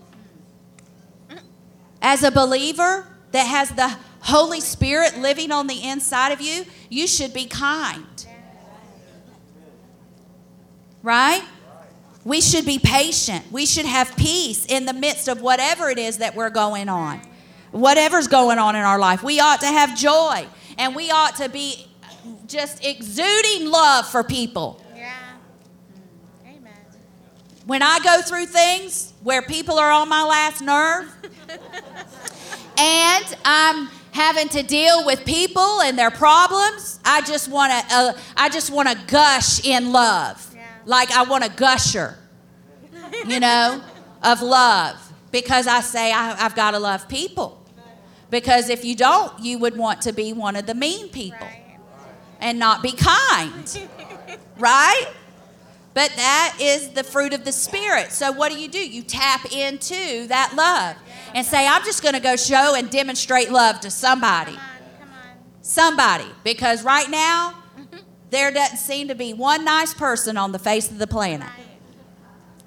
[2.01, 7.07] As a believer that has the Holy Spirit living on the inside of you, you
[7.07, 8.25] should be kind.
[11.03, 11.43] Right?
[12.23, 13.51] We should be patient.
[13.51, 17.21] We should have peace in the midst of whatever it is that we're going on.
[17.71, 19.23] Whatever's going on in our life.
[19.23, 20.45] We ought to have joy
[20.77, 21.87] and we ought to be
[22.47, 24.83] just exuding love for people.
[24.95, 25.13] Yeah.
[26.45, 26.73] Amen.
[27.65, 31.13] When I go through things where people are on my last nerve
[32.77, 38.13] and I'm having to deal with people and their problems, I just want to uh,
[38.35, 40.53] I just want to gush in love.
[40.53, 40.65] Yeah.
[40.85, 42.17] Like I want a gusher,
[43.25, 43.81] you know,
[44.23, 47.60] of love because I say I, I've got to love people.
[48.31, 51.77] Because if you don't, you would want to be one of the mean people Right.
[52.39, 53.87] and not be kind.
[54.57, 55.05] right?
[55.93, 58.13] But that is the fruit of the Spirit.
[58.13, 58.79] So what do you do?
[58.79, 60.95] You tap into that love
[61.35, 64.53] and say, I'm just going to go show and demonstrate love to somebody.
[64.53, 64.99] Come on.
[65.01, 65.37] Come on.
[65.61, 66.25] Somebody.
[66.45, 67.55] Because right now,
[68.29, 71.49] there doesn't seem to be one nice person on the face of the planet.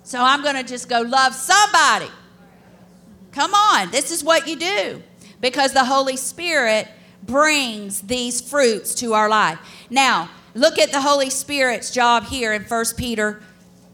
[0.02, 2.10] So I'm going to just go love somebody.
[3.32, 5.02] Come on, this is what you do
[5.44, 6.88] because the Holy Spirit
[7.22, 9.58] brings these fruits to our life.
[9.90, 13.42] Now, look at the Holy Spirit's job here in 1 Peter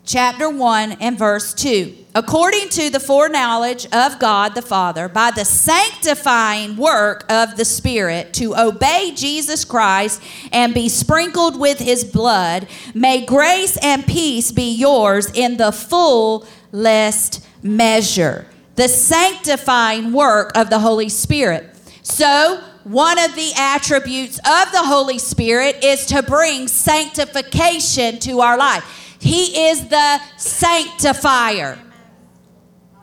[0.05, 1.93] chapter 1 and verse 2.
[2.15, 8.33] According to the foreknowledge of God the Father, by the sanctifying work of the Spirit,
[8.35, 10.23] to obey Jesus Christ
[10.53, 17.45] and be sprinkled with his blood, may grace and peace be yours in the fullest
[17.61, 18.47] measure.
[18.81, 21.77] The sanctifying work of the Holy Spirit.
[22.01, 28.57] So, one of the attributes of the Holy Spirit is to bring sanctification to our
[28.57, 29.19] life.
[29.21, 31.79] He is the sanctifier.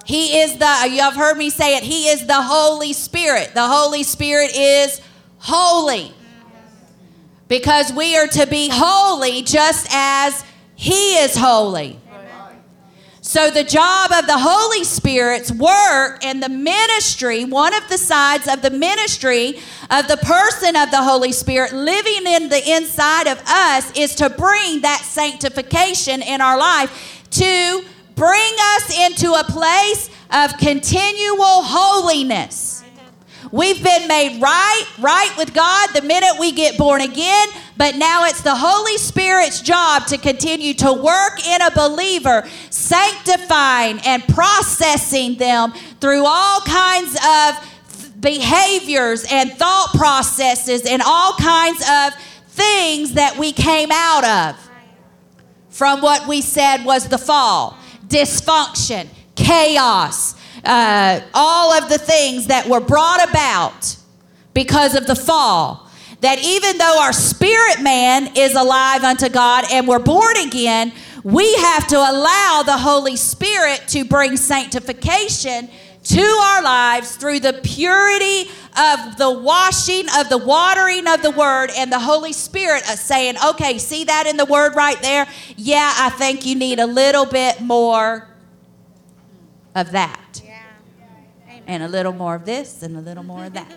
[0.03, 3.51] He is the, you have heard me say it, He is the Holy Spirit.
[3.53, 4.99] The Holy Spirit is
[5.37, 6.11] holy.
[7.47, 11.99] Because we are to be holy just as He is holy.
[13.27, 18.47] So, the job of the Holy Spirit's work and the ministry, one of the sides
[18.47, 19.59] of the ministry
[19.91, 24.29] of the person of the Holy Spirit living in the inside of us is to
[24.29, 27.83] bring that sanctification in our life, to
[28.15, 32.76] bring us into a place of continual holiness.
[33.51, 38.25] We've been made right, right with God the minute we get born again, but now
[38.25, 45.35] it's the Holy Spirit's job to continue to work in a believer, sanctifying and processing
[45.35, 45.71] them
[46.01, 52.13] through all kinds of behaviors and thought processes and all kinds of
[52.49, 54.69] things that we came out of.
[55.69, 57.77] From what we said was the fall
[58.07, 60.36] dysfunction, chaos,
[60.67, 63.95] uh, all of the things that were brought about
[64.53, 65.89] because of the fall.
[66.21, 70.91] That even though our spirit man is alive unto God and we're born again,
[71.23, 75.69] we have to allow the Holy Spirit to bring sanctification
[76.03, 81.69] to our lives through the purity of the washing of the watering of the word
[81.77, 85.27] and the Holy Spirit saying, okay, see that in the word right there?
[85.55, 88.27] Yeah, I think you need a little bit more
[89.75, 90.26] of that.
[91.67, 91.81] Amen.
[91.81, 93.71] And a little more of this and a little more of that.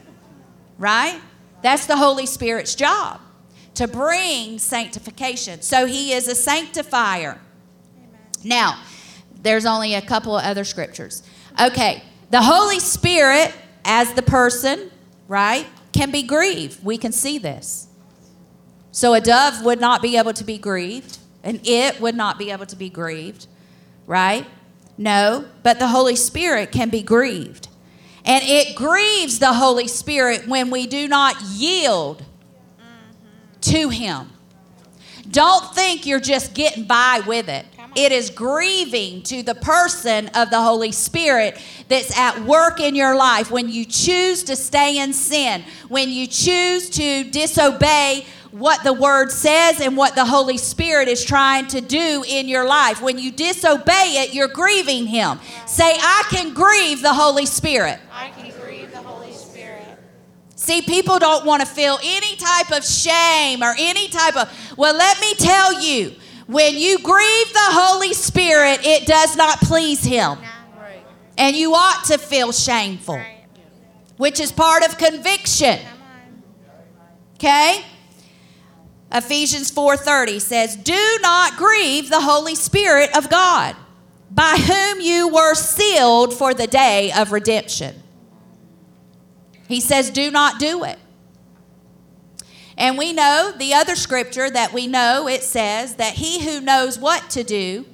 [0.78, 1.20] right?
[1.62, 3.20] That's the Holy Spirit's job
[3.74, 5.62] to bring sanctification.
[5.62, 7.40] So he is a sanctifier.
[8.42, 8.82] Now,
[9.42, 11.22] there's only a couple of other scriptures.
[11.60, 13.54] Okay, the Holy Spirit,
[13.84, 14.90] as the person,
[15.28, 16.82] right, can be grieved.
[16.84, 17.88] We can see this.
[18.92, 22.50] So a dove would not be able to be grieved, and it would not be
[22.50, 23.46] able to be grieved,
[24.06, 24.46] right?
[24.98, 27.68] No, but the Holy Spirit can be grieved.
[28.24, 32.22] And it grieves the Holy Spirit when we do not yield
[33.62, 34.30] to Him.
[35.30, 37.66] Don't think you're just getting by with it.
[37.96, 43.16] It is grieving to the person of the Holy Spirit that's at work in your
[43.16, 48.92] life when you choose to stay in sin, when you choose to disobey what the
[48.92, 53.00] Word says and what the Holy Spirit is trying to do in your life.
[53.00, 55.38] When you disobey it, you're grieving Him.
[55.66, 58.00] Say, I can grieve the Holy Spirit.
[58.12, 59.84] I can grieve the Holy Spirit.
[60.56, 64.52] See, people don't want to feel any type of shame or any type of.
[64.76, 66.14] Well, let me tell you,
[66.46, 70.38] when you grieve the Holy Spirit, it does not please Him.
[71.38, 73.46] And you ought to feel shameful, right.
[74.18, 75.78] which is part of conviction.
[77.36, 77.82] Okay?
[79.12, 83.74] Ephesians 4:30 says, "Do not grieve the Holy Spirit of God,
[84.30, 88.02] by whom you were sealed for the day of redemption."
[89.68, 90.98] He says, "Do not do it."
[92.78, 96.98] And we know the other scripture that we know it says that he who knows
[96.98, 97.84] what to do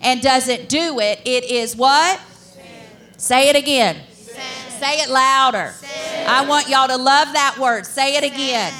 [0.00, 2.20] and doesn't do it, it is what?
[3.16, 3.96] Say it again.
[4.78, 5.74] Say it louder.
[6.26, 7.84] I want y'all to love that word.
[7.84, 8.72] Say it again.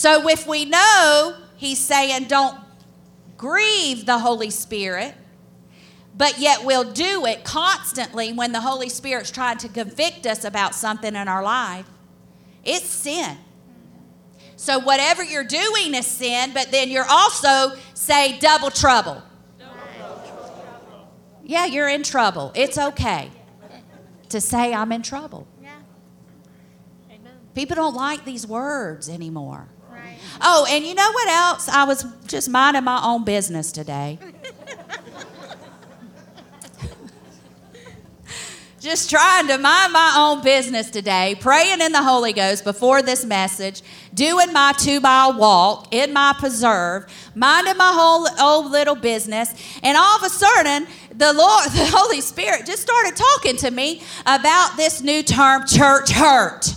[0.00, 2.58] So if we know he's saying don't
[3.36, 5.14] grieve the Holy Spirit,
[6.16, 10.74] but yet we'll do it constantly when the Holy Spirit's trying to convict us about
[10.74, 11.84] something in our life,
[12.64, 13.36] it's sin.
[14.56, 19.22] So whatever you're doing is sin, but then you're also say double trouble.
[21.44, 22.52] Yeah, you're in trouble.
[22.54, 23.30] It's okay
[24.30, 25.46] to say I'm in trouble.
[25.60, 25.76] Yeah.
[27.54, 29.68] People don't like these words anymore.
[30.40, 31.68] Oh, and you know what else?
[31.68, 34.18] I was just minding my own business today.
[38.80, 43.26] just trying to mind my own business today, praying in the Holy Ghost before this
[43.26, 43.82] message,
[44.14, 49.98] doing my two mile walk in my preserve, minding my whole old little business, and
[49.98, 54.78] all of a sudden, the Lord, the Holy Spirit just started talking to me about
[54.78, 56.62] this new term, church hurt.
[56.62, 56.76] Mm.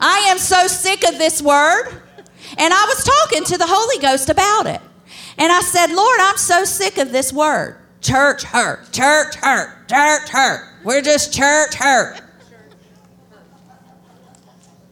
[0.00, 2.02] I am so sick of this word.
[2.58, 4.80] And I was talking to the Holy Ghost about it.
[5.38, 7.78] And I said, Lord, I'm so sick of this word.
[8.00, 10.74] Church hurt, church hurt, church hurt.
[10.84, 12.20] We're just church hurt.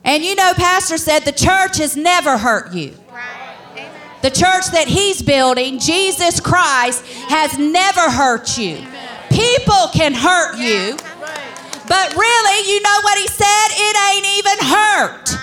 [0.04, 2.94] And you know, Pastor said the church has never hurt you.
[4.22, 8.78] The church that he's building, Jesus Christ, has never hurt you.
[9.30, 10.96] People can hurt you,
[11.88, 13.66] but really, you know what he said?
[13.72, 15.38] It ain't even hurt.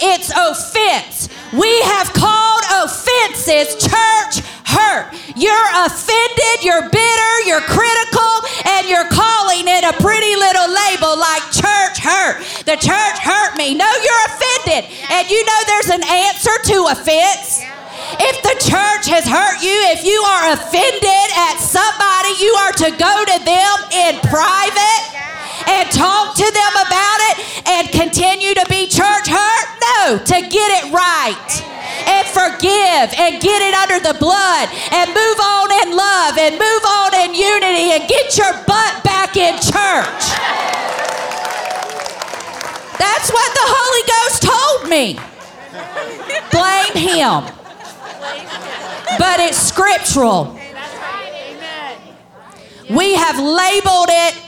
[0.00, 1.28] It's offense.
[1.52, 5.16] We have called offenses church hurt.
[5.32, 8.32] You're offended, you're bitter, you're critical,
[8.68, 12.44] and you're calling it a pretty little label like church hurt.
[12.68, 13.72] The church hurt me.
[13.72, 14.92] No, you're offended.
[15.08, 17.64] And you know there's an answer to offense.
[18.20, 22.88] If the church has hurt you, if you are offended at somebody, you are to
[22.92, 25.18] go to them in private
[25.68, 29.66] and talk to them about it and continue to be church hurt?
[29.78, 31.68] No, to get it right
[32.08, 36.84] and forgive and get it under the blood and move on in love and move
[36.84, 40.24] on in unity and get your butt back in church.
[42.98, 45.18] That's what the Holy Ghost told me.
[46.50, 47.54] Blame him.
[49.18, 50.44] But it's scriptural.
[50.44, 51.56] That's right.
[51.56, 52.96] Amen.
[52.96, 54.47] We have labeled it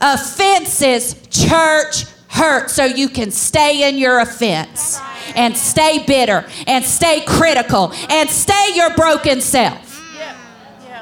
[0.00, 4.98] offenses, church hurt, so you can stay in your offense
[5.36, 10.02] and stay bitter and stay critical and stay your broken self.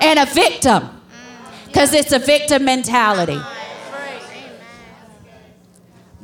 [0.01, 0.89] And a victim.
[1.66, 3.40] Because it's a victim mentality.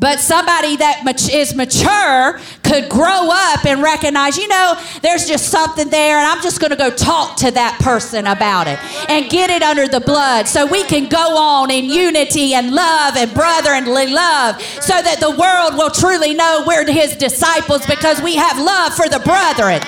[0.00, 1.02] But somebody that
[1.32, 6.40] is mature could grow up and recognize, you know, there's just something there, and I'm
[6.40, 10.00] just going to go talk to that person about it and get it under the
[10.00, 15.18] blood so we can go on in unity and love and brotherly love so that
[15.18, 19.82] the world will truly know we're his disciples because we have love for the brethren.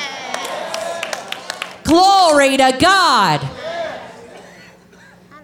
[1.84, 3.40] Glory to God.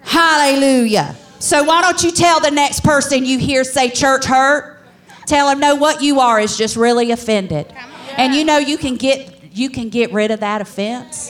[0.01, 1.15] Hallelujah.
[1.39, 4.79] So why don't you tell the next person you hear say church hurt?
[5.25, 7.73] Tell them no what you are is just really offended.
[8.17, 11.29] And you know you can get you can get rid of that offense.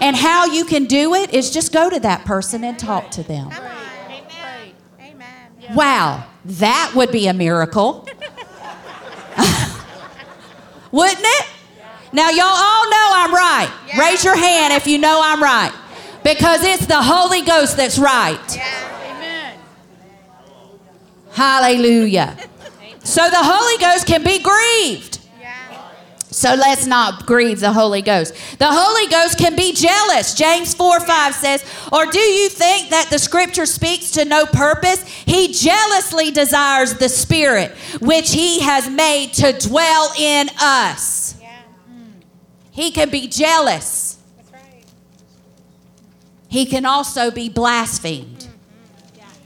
[0.00, 3.22] And how you can do it is just go to that person and talk to
[3.22, 3.50] them.
[5.74, 8.06] Wow, that would be a miracle.
[10.92, 11.46] Wouldn't it?
[12.12, 13.70] Now, y'all all know I'm right.
[13.98, 15.72] Raise your hand if you know I'm right.
[16.24, 18.38] Because it's the Holy Ghost that's right.
[21.38, 22.36] Hallelujah.
[23.04, 25.20] So the Holy Ghost can be grieved.
[26.30, 28.34] So let's not grieve the Holy Ghost.
[28.58, 30.34] The Holy Ghost can be jealous.
[30.34, 35.02] James 4 5 says, Or do you think that the scripture speaks to no purpose?
[35.06, 37.70] He jealously desires the Spirit,
[38.00, 41.36] which He has made to dwell in us.
[41.40, 41.62] Yeah.
[42.72, 44.18] He can be jealous.
[44.36, 44.84] That's right.
[46.48, 48.37] He can also be blasphemed.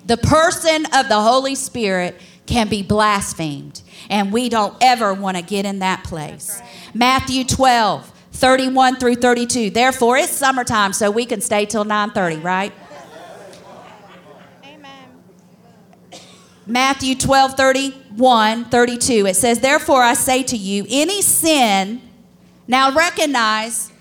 [0.06, 5.42] The person of the Holy Spirit can be blasphemed, and we don't ever want to
[5.42, 6.60] get in that place.
[6.92, 9.70] Matthew 12, 31 through 32.
[9.70, 12.72] Therefore, it's summertime, so we can stay till 9:30, right?
[14.64, 15.08] Amen.
[16.66, 19.26] Matthew 12, 31, 32.
[19.26, 22.02] It says, Therefore I say to you, any sin,
[22.66, 23.92] now recognize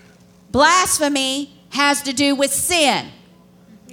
[0.51, 3.11] blasphemy has to do with sin.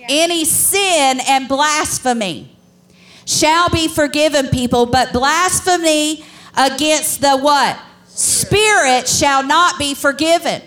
[0.08, 2.56] Any sin and blasphemy
[3.26, 6.24] shall be forgiven people, but blasphemy
[6.56, 7.78] against the what?
[8.06, 10.62] Spirit shall not be forgiven.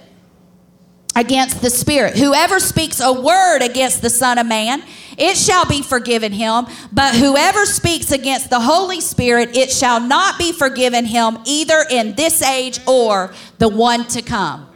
[1.13, 2.15] Against the Spirit.
[2.15, 4.81] Whoever speaks a word against the Son of Man,
[5.17, 6.67] it shall be forgiven him.
[6.93, 12.15] But whoever speaks against the Holy Spirit, it shall not be forgiven him either in
[12.15, 14.69] this age or the one to come.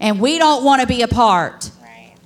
[0.00, 1.70] And we don't want to be a part.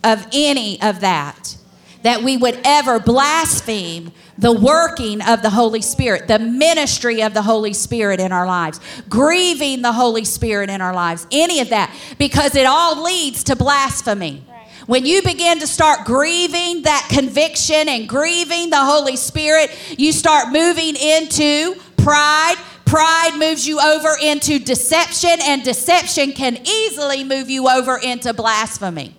[0.02, 1.56] Of any of that.
[2.02, 7.42] That we would ever blaspheme the working of the Holy Spirit, the ministry of the
[7.42, 11.94] Holy Spirit in our lives, grieving the Holy Spirit in our lives, any of that,
[12.18, 14.42] because it all leads to blasphemy.
[14.86, 20.48] When you begin to start grieving that conviction and grieving the Holy Spirit, you start
[20.50, 22.56] moving into pride.
[22.86, 29.14] Pride moves you over into deception, and deception can easily move you over into blasphemy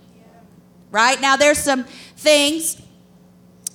[0.92, 1.20] right?
[1.20, 1.86] Now, there's some
[2.16, 2.82] things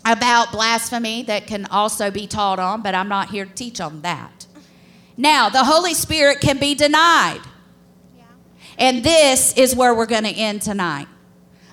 [0.05, 4.03] about blasphemy that can also be taught on, but I'm not here to teach on
[4.03, 4.47] that.
[5.17, 7.41] Now, the Holy Spirit can be denied.
[8.17, 8.25] Yeah.
[8.79, 11.09] And this is where we're going to end tonight.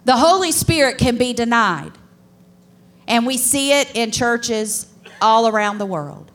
[0.05, 1.91] The Holy Spirit can be denied.
[3.07, 4.87] And we see it in churches
[5.21, 6.31] all around the world.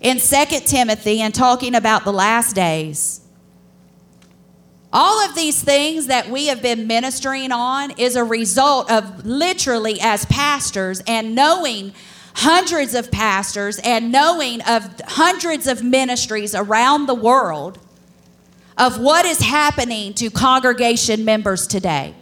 [0.00, 3.25] In 2 Timothy, and talking about the last days,
[4.96, 10.00] all of these things that we have been ministering on is a result of literally
[10.00, 11.92] as pastors and knowing
[12.36, 17.78] hundreds of pastors and knowing of hundreds of ministries around the world
[18.78, 22.14] of what is happening to congregation members today.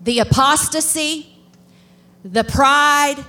[0.00, 1.32] The apostasy,
[2.24, 3.24] the pride,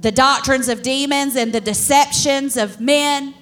[0.00, 3.34] the doctrines of demons, and the deceptions of men,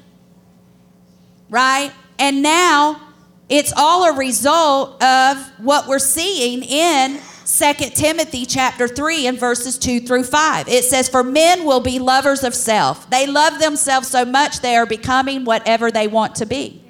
[1.51, 1.93] right?
[2.23, 3.01] And now
[3.49, 9.77] it's all a result of what we're seeing in 2 Timothy chapter 3 and verses
[9.77, 10.69] 2 through 5.
[10.69, 13.11] It says, For men will be lovers of self.
[13.11, 16.85] They love themselves so much they are becoming whatever they want to be.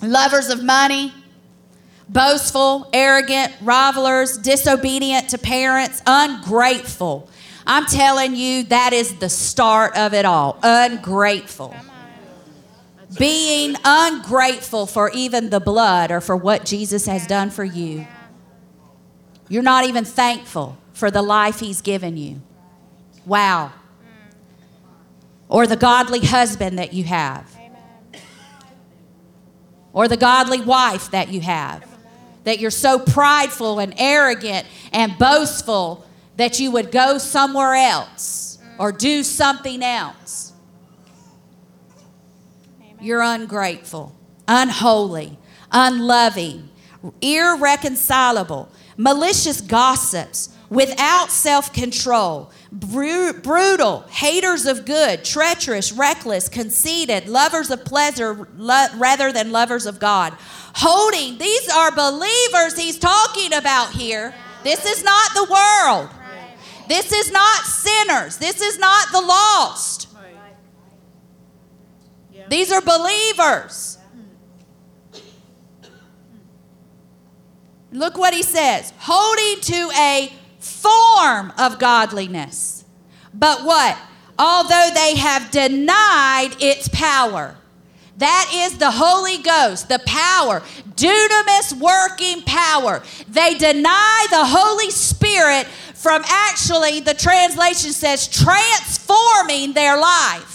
[0.00, 1.12] Lovers of money,
[2.08, 7.28] boastful, arrogant, rivalers, disobedient to parents, ungrateful.
[7.66, 10.56] I'm telling you, that is the start of it all.
[10.62, 11.74] Ungrateful.
[13.18, 18.06] Being ungrateful for even the blood or for what Jesus has done for you.
[19.48, 22.40] You're not even thankful for the life He's given you.
[23.26, 23.72] Wow.
[25.48, 27.54] Or the godly husband that you have.
[29.92, 31.86] Or the godly wife that you have.
[32.44, 36.06] That you're so prideful and arrogant and boastful
[36.36, 40.51] that you would go somewhere else or do something else.
[43.02, 44.14] You're ungrateful,
[44.46, 45.36] unholy,
[45.72, 46.68] unloving,
[47.20, 57.70] irreconcilable, malicious gossips, without self control, bru- brutal, haters of good, treacherous, reckless, conceited, lovers
[57.70, 60.32] of pleasure lo- rather than lovers of God.
[60.74, 64.32] Holding, these are believers he's talking about here.
[64.62, 66.08] This is not the world.
[66.88, 68.36] This is not sinners.
[68.38, 70.01] This is not the lost.
[72.52, 73.96] These are believers.
[77.90, 82.84] Look what he says holding to a form of godliness.
[83.32, 83.96] But what?
[84.38, 87.56] Although they have denied its power.
[88.18, 90.60] That is the Holy Ghost, the power,
[90.94, 93.02] dunamis working power.
[93.28, 100.51] They deny the Holy Spirit from actually, the translation says, transforming their life.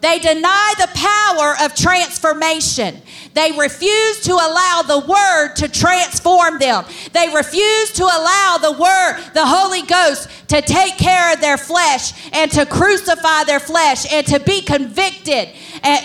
[0.00, 3.02] They deny the power of transformation.
[3.34, 6.84] They refuse to allow the Word to transform them.
[7.12, 12.12] They refuse to allow the Word, the Holy Ghost, to take care of their flesh
[12.32, 15.50] and to crucify their flesh and to be convicted.
[15.82, 16.04] And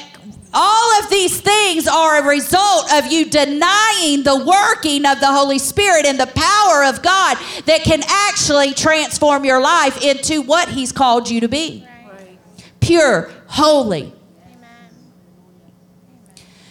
[0.53, 5.59] all of these things are a result of you denying the working of the Holy
[5.59, 10.91] Spirit and the power of God that can actually transform your life into what He's
[10.91, 11.85] called you to be
[12.85, 14.13] pure, holy.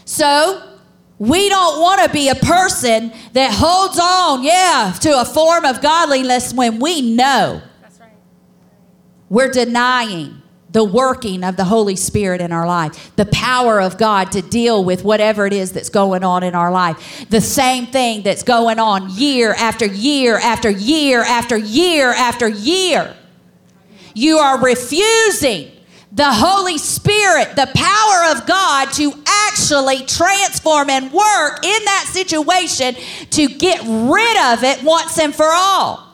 [0.04, 0.74] So,
[1.18, 5.80] we don't want to be a person that holds on, yeah, to a form of
[5.80, 8.10] godliness when we know right.
[9.28, 14.32] we're denying the working of the Holy Spirit in our life, the power of God
[14.32, 17.26] to deal with whatever it is that's going on in our life.
[17.30, 23.16] The same thing that's going on year after year after year after year after year.
[24.14, 25.70] You are refusing
[26.14, 32.94] the Holy Spirit, the power of God to actually transform and work in that situation
[33.30, 36.08] to get rid of it once and for all.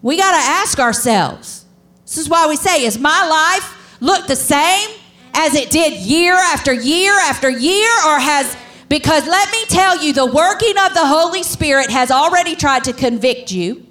[0.00, 1.66] We got to ask ourselves.
[2.04, 4.88] This is why we say, is my life look the same
[5.34, 8.56] as it did year after year after year or has
[8.88, 12.94] because let me tell you the working of the Holy Spirit has already tried to
[12.94, 13.87] convict you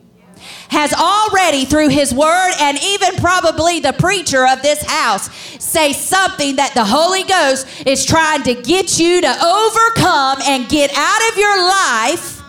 [0.69, 5.33] has already, through his word and even probably the preacher of this house,
[5.63, 10.91] say something that the Holy Ghost is trying to get you to overcome and get
[10.95, 12.41] out of your life.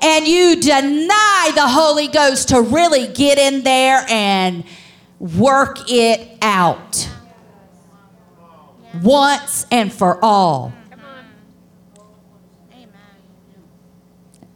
[0.00, 4.64] And you deny the Holy Ghost to really get in there and
[5.18, 7.08] work it out
[9.02, 10.72] once and for all.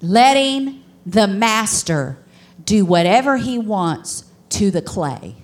[0.01, 2.22] Letting the master
[2.65, 5.37] do whatever he wants to the clay.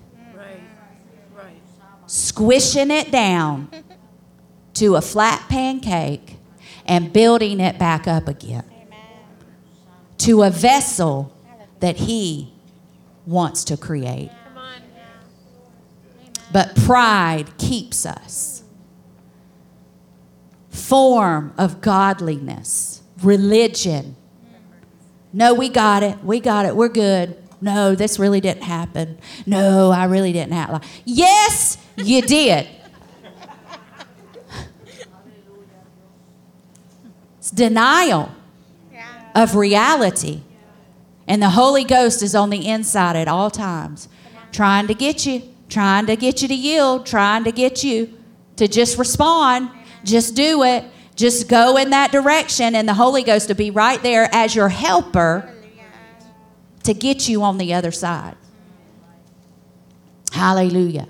[2.05, 3.69] Squishing it down
[4.73, 6.37] to a flat pancake
[6.85, 8.63] and building it back up again
[10.19, 11.33] to a vessel
[11.79, 12.51] that he
[13.25, 14.29] wants to create.
[16.51, 18.63] But pride keeps us.
[20.69, 24.15] Form of godliness, religion.
[25.31, 26.23] No, we got it.
[26.23, 26.75] We got it.
[26.75, 27.35] We're good.
[27.61, 29.17] No, this really didn't happen.
[29.45, 30.83] No, I really didn't have.
[31.05, 32.67] Yes, you did.
[37.37, 38.29] It's denial
[38.93, 39.05] Yeah.
[39.35, 40.41] of reality.
[41.27, 44.07] And the Holy Ghost is on the inside at all times,
[44.51, 48.09] trying to get you, trying to get you to yield, trying to get you
[48.55, 49.69] to just respond,
[50.03, 50.83] just do it,
[51.19, 54.69] just go in that direction, and the Holy Ghost to be right there as your
[54.69, 55.53] helper
[56.83, 58.37] to get you on the other side.
[60.31, 61.09] Hallelujah.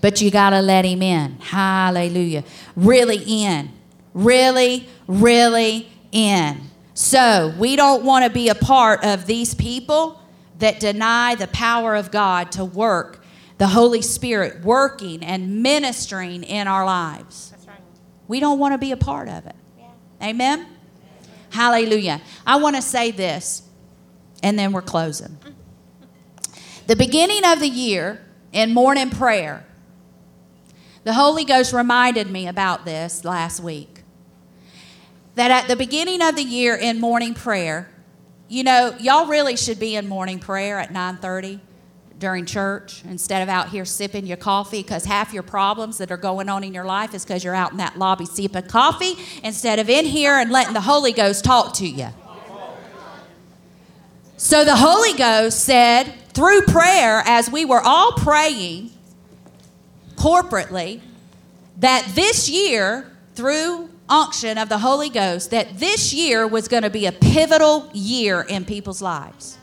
[0.00, 1.38] But you got to let him in.
[1.38, 2.42] Hallelujah.
[2.74, 3.70] Really in.
[4.12, 6.60] Really, really in.
[6.94, 10.20] So we don't want to be a part of these people
[10.58, 13.24] that deny the power of God to work,
[13.58, 17.53] the Holy Spirit working and ministering in our lives.
[18.28, 19.56] We don't want to be a part of it.
[19.78, 20.28] Yeah.
[20.28, 20.66] Amen?
[21.50, 22.20] Hallelujah.
[22.46, 23.62] I want to say this,
[24.42, 25.38] and then we're closing.
[26.86, 29.64] The beginning of the year in morning prayer,
[31.04, 34.02] the Holy Ghost reminded me about this last week.
[35.34, 37.88] that at the beginning of the year in morning prayer,
[38.48, 41.60] you know, y'all really should be in morning prayer at 9:30
[42.18, 46.16] during church instead of out here sipping your coffee because half your problems that are
[46.16, 49.78] going on in your life is because you're out in that lobby sipping coffee instead
[49.78, 52.08] of in here and letting the Holy Ghost talk to you.
[54.36, 58.90] So the Holy Ghost said through prayer, as we were all praying
[60.16, 61.00] corporately,
[61.78, 66.90] that this year, through unction of the Holy Ghost, that this year was going to
[66.90, 69.58] be a pivotal year in people's lives.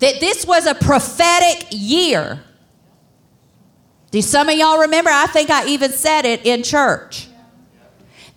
[0.00, 2.42] That this was a prophetic year.
[4.10, 5.10] Do some of y'all remember?
[5.10, 7.28] I think I even said it in church.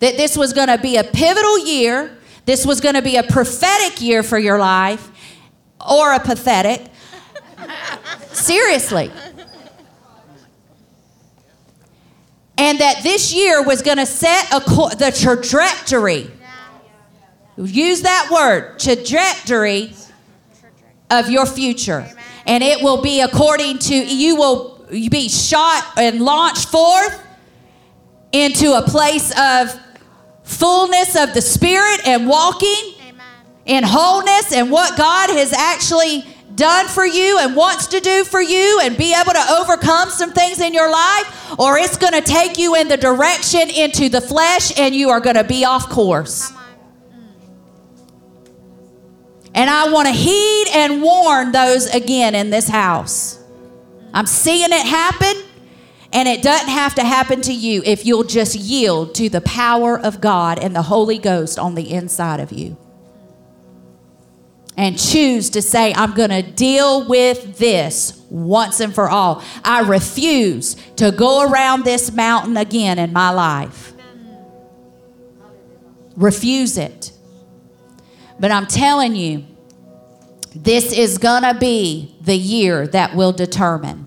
[0.00, 2.16] That this was going to be a pivotal year.
[2.46, 5.10] This was going to be a prophetic year for your life
[5.86, 6.86] or a pathetic.
[8.32, 9.10] Seriously.
[12.56, 16.30] And that this year was going to set a co- the trajectory.
[17.56, 19.92] Use that word, trajectory
[21.10, 22.06] of your future.
[22.46, 27.22] And it will be according to, you will be shot and launched forth
[28.32, 29.78] into a place of
[30.42, 33.24] fullness of the Spirit and walking Amen.
[33.66, 36.24] in wholeness and what God has actually
[36.54, 40.32] done for you and wants to do for you and be able to overcome some
[40.32, 44.20] things in your life, or it's going to take you in the direction into the
[44.20, 46.52] flesh and you are going to be off course.
[49.54, 53.38] And I want to heed and warn those again in this house.
[54.12, 55.42] I'm seeing it happen,
[56.12, 59.98] and it doesn't have to happen to you if you'll just yield to the power
[59.98, 62.76] of God and the Holy Ghost on the inside of you.
[64.76, 69.42] And choose to say, I'm going to deal with this once and for all.
[69.64, 73.92] I refuse to go around this mountain again in my life.
[76.16, 77.12] Refuse it.
[78.40, 79.44] But I'm telling you,
[80.54, 84.06] this is going to be the year that will determine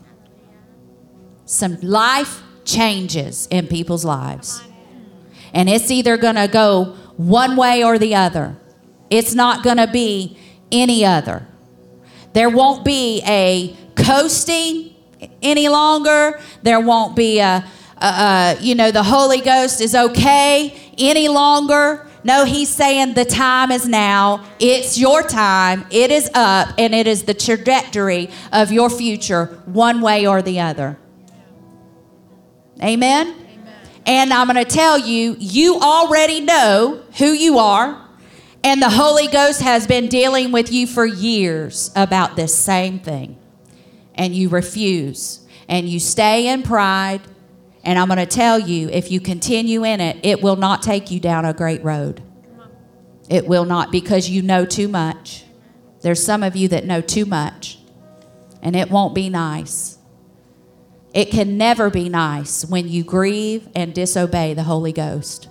[1.45, 4.61] some life changes in people's lives.
[5.53, 8.57] And it's either going to go one way or the other.
[9.09, 10.37] It's not going to be
[10.71, 11.47] any other.
[12.33, 14.95] There won't be a coasting
[15.43, 16.39] any longer.
[16.63, 17.63] There won't be a,
[18.01, 22.07] a, a you know, the Holy Ghost is okay any longer.
[22.23, 24.45] No, he's saying the time is now.
[24.59, 25.85] It's your time.
[25.91, 30.61] It is up, and it is the trajectory of your future, one way or the
[30.61, 30.97] other.
[32.81, 33.35] Amen?
[34.05, 38.01] And I'm going to tell you, you already know who you are,
[38.63, 43.37] and the Holy Ghost has been dealing with you for years about this same thing.
[44.15, 47.21] And you refuse, and you stay in pride.
[47.83, 51.11] And I'm going to tell you, if you continue in it, it will not take
[51.11, 52.21] you down a great road.
[53.29, 55.43] It will not because you know too much.
[56.01, 57.79] There's some of you that know too much,
[58.61, 59.97] and it won't be nice.
[61.13, 65.47] It can never be nice when you grieve and disobey the Holy Ghost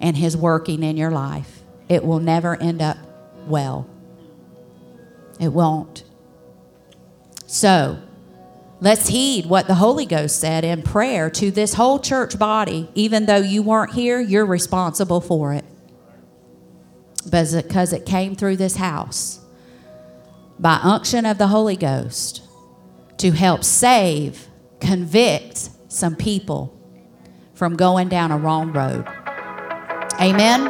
[0.00, 1.62] and His working in your life.
[1.88, 2.98] It will never end up
[3.46, 3.88] well.
[5.40, 6.04] It won't.
[7.46, 7.98] So,
[8.80, 12.88] let's heed what the Holy Ghost said in prayer to this whole church body.
[12.94, 15.64] Even though you weren't here, you're responsible for it.
[17.30, 19.40] Because it came through this house
[20.58, 22.42] by unction of the Holy Ghost
[23.18, 24.46] to help save
[24.80, 26.74] convict some people
[27.54, 29.06] from going down a wrong road.
[30.20, 30.66] Amen.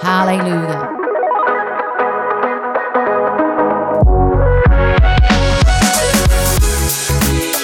[0.00, 0.95] Hallelujah.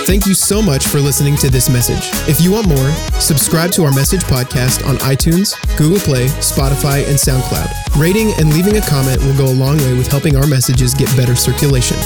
[0.05, 2.11] Thank you so much for listening to this message.
[2.29, 7.16] If you want more, subscribe to our message podcast on iTunes, Google Play, Spotify, and
[7.16, 8.01] SoundCloud.
[8.01, 11.15] Rating and leaving a comment will go a long way with helping our messages get
[11.16, 11.97] better circulation.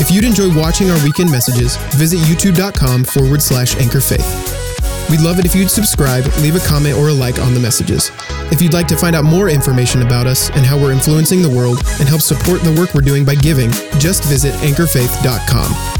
[0.00, 4.26] If you'd enjoy watching our weekend messages, visit youtube.com forward slash anchor faith.
[5.10, 8.10] We'd love it if you'd subscribe, leave a comment or a like on the messages.
[8.50, 11.50] If you'd like to find out more information about us and how we're influencing the
[11.50, 15.96] world and help support the work we're doing by giving, just visit anchorfaith.com.